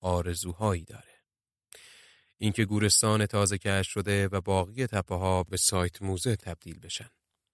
آرزوهایی 0.01 0.83
داره. 0.83 1.15
اینکه 2.37 2.65
گورستان 2.65 3.25
تازه 3.25 3.57
کش 3.57 3.87
شده 3.87 4.27
و 4.27 4.41
باقی 4.41 4.87
تپه 4.87 5.15
ها 5.15 5.43
به 5.43 5.57
سایت 5.57 6.01
موزه 6.01 6.35
تبدیل 6.35 6.79
بشن 6.79 7.09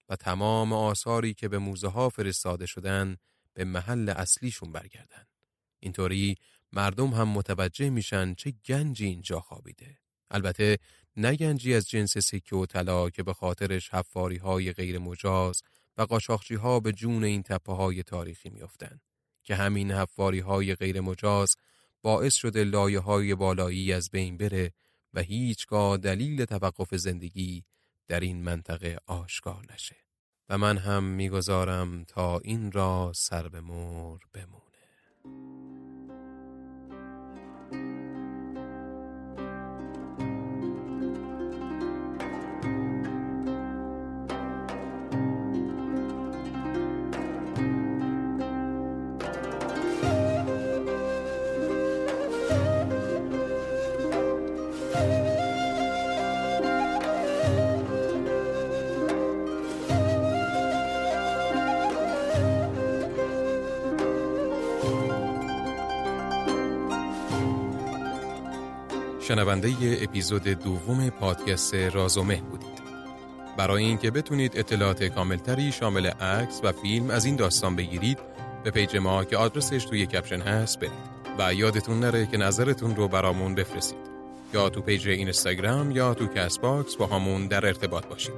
و 0.09 0.15
تمام 0.15 0.73
آثاری 0.73 1.33
که 1.33 1.47
به 1.47 1.57
موزه 1.57 1.87
ها 1.87 2.09
فرستاده 2.09 2.65
شدن 2.65 3.17
به 3.53 3.63
محل 3.63 4.09
اصلیشون 4.09 4.71
برگردن. 4.71 5.25
اینطوری 5.79 6.35
مردم 6.71 7.07
هم 7.07 7.27
متوجه 7.27 7.89
میشن 7.89 8.33
چه 8.33 8.53
گنجی 8.65 9.05
اینجا 9.05 9.39
خوابیده. 9.39 9.97
البته 10.32 10.77
نگنجی 11.18 11.74
از 11.74 11.89
جنس 11.89 12.18
سکه 12.18 12.55
و 12.55 12.66
طلا 12.66 13.09
که 13.09 13.24
به 13.24 13.34
خاطرش 13.34 13.89
حفاری 13.89 14.38
های 14.38 14.74
غیر 14.74 14.99
مجاز 14.99 15.62
و 15.97 16.01
قاچاقچی 16.01 16.55
ها 16.55 16.80
به 16.80 16.91
جون 16.91 17.24
این 17.24 17.43
تپه 17.43 17.74
های 17.74 18.03
تاریخی 18.03 18.49
میافتند 18.49 19.01
که 19.43 19.55
همین 19.55 19.91
حفاری 19.91 20.39
های 20.39 20.76
غیر 20.76 21.01
مجاز 21.01 21.55
باعث 22.01 22.36
شده 22.36 22.64
لایه 22.64 22.99
های 22.99 23.36
بالایی 23.36 23.93
از 23.93 24.09
بین 24.09 24.38
بره 24.38 24.74
و 25.14 25.22
هیچگاه 25.22 25.97
دلیل 25.97 26.45
توقف 26.45 26.95
زندگی 26.95 27.64
در 28.07 28.20
این 28.20 28.43
منطقه 28.43 28.97
آشکار 29.05 29.66
نشه. 29.74 29.95
و 30.49 30.57
من 30.57 30.78
هم 30.78 31.03
می‌گذارم 31.03 32.03
تا 32.03 32.39
این 32.39 32.72
را 32.72 33.12
سر 33.16 33.47
به 33.47 33.62
مور 33.62 34.20
بمونه. 34.34 35.70
شنونده 69.22 69.69
اپیزود 70.01 70.43
دوم 70.43 71.09
پادکست 71.09 71.74
رازومه 71.76 72.41
بودید. 72.41 72.82
برای 73.57 73.84
اینکه 73.84 74.11
بتونید 74.11 74.57
اطلاعات 74.57 75.03
کاملتری 75.03 75.72
شامل 75.72 76.07
عکس 76.07 76.61
و 76.63 76.72
فیلم 76.72 77.09
از 77.09 77.26
این 77.26 77.36
داستان 77.36 77.76
بگیرید 77.76 78.19
به 78.63 78.72
page 78.72 78.97
ما 78.97 79.24
که 79.24 79.38
آدرسش 79.38 79.86
توی 79.86 80.05
caption 80.05 80.41
هست 80.41 80.80
برید 80.80 80.91
و 81.39 81.53
یادتون 81.53 81.99
نره 81.99 82.26
که 82.26 82.38
نظرتون 82.38 82.95
رو 82.95 83.07
برامون 83.07 83.55
بفرستید. 83.55 84.11
یا 84.53 84.69
تو 84.69 84.82
page 84.82 85.07
اینستاگرام 85.07 85.91
یا 85.91 86.13
تو 86.13 86.28
Castbox 86.28 86.95
باهامون 86.95 87.47
در 87.47 87.65
ارتباط 87.65 88.05
باشید. 88.05 88.34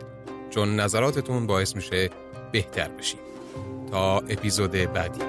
چون 0.50 0.80
نظراتتون 0.80 1.48
باعث 1.48 1.76
میشه 1.76 2.10
بهتر 2.52 2.88
بشیم 2.88 3.20
تا 3.92 4.18
اپیزود 4.18 4.72
بعدی. 4.72 5.20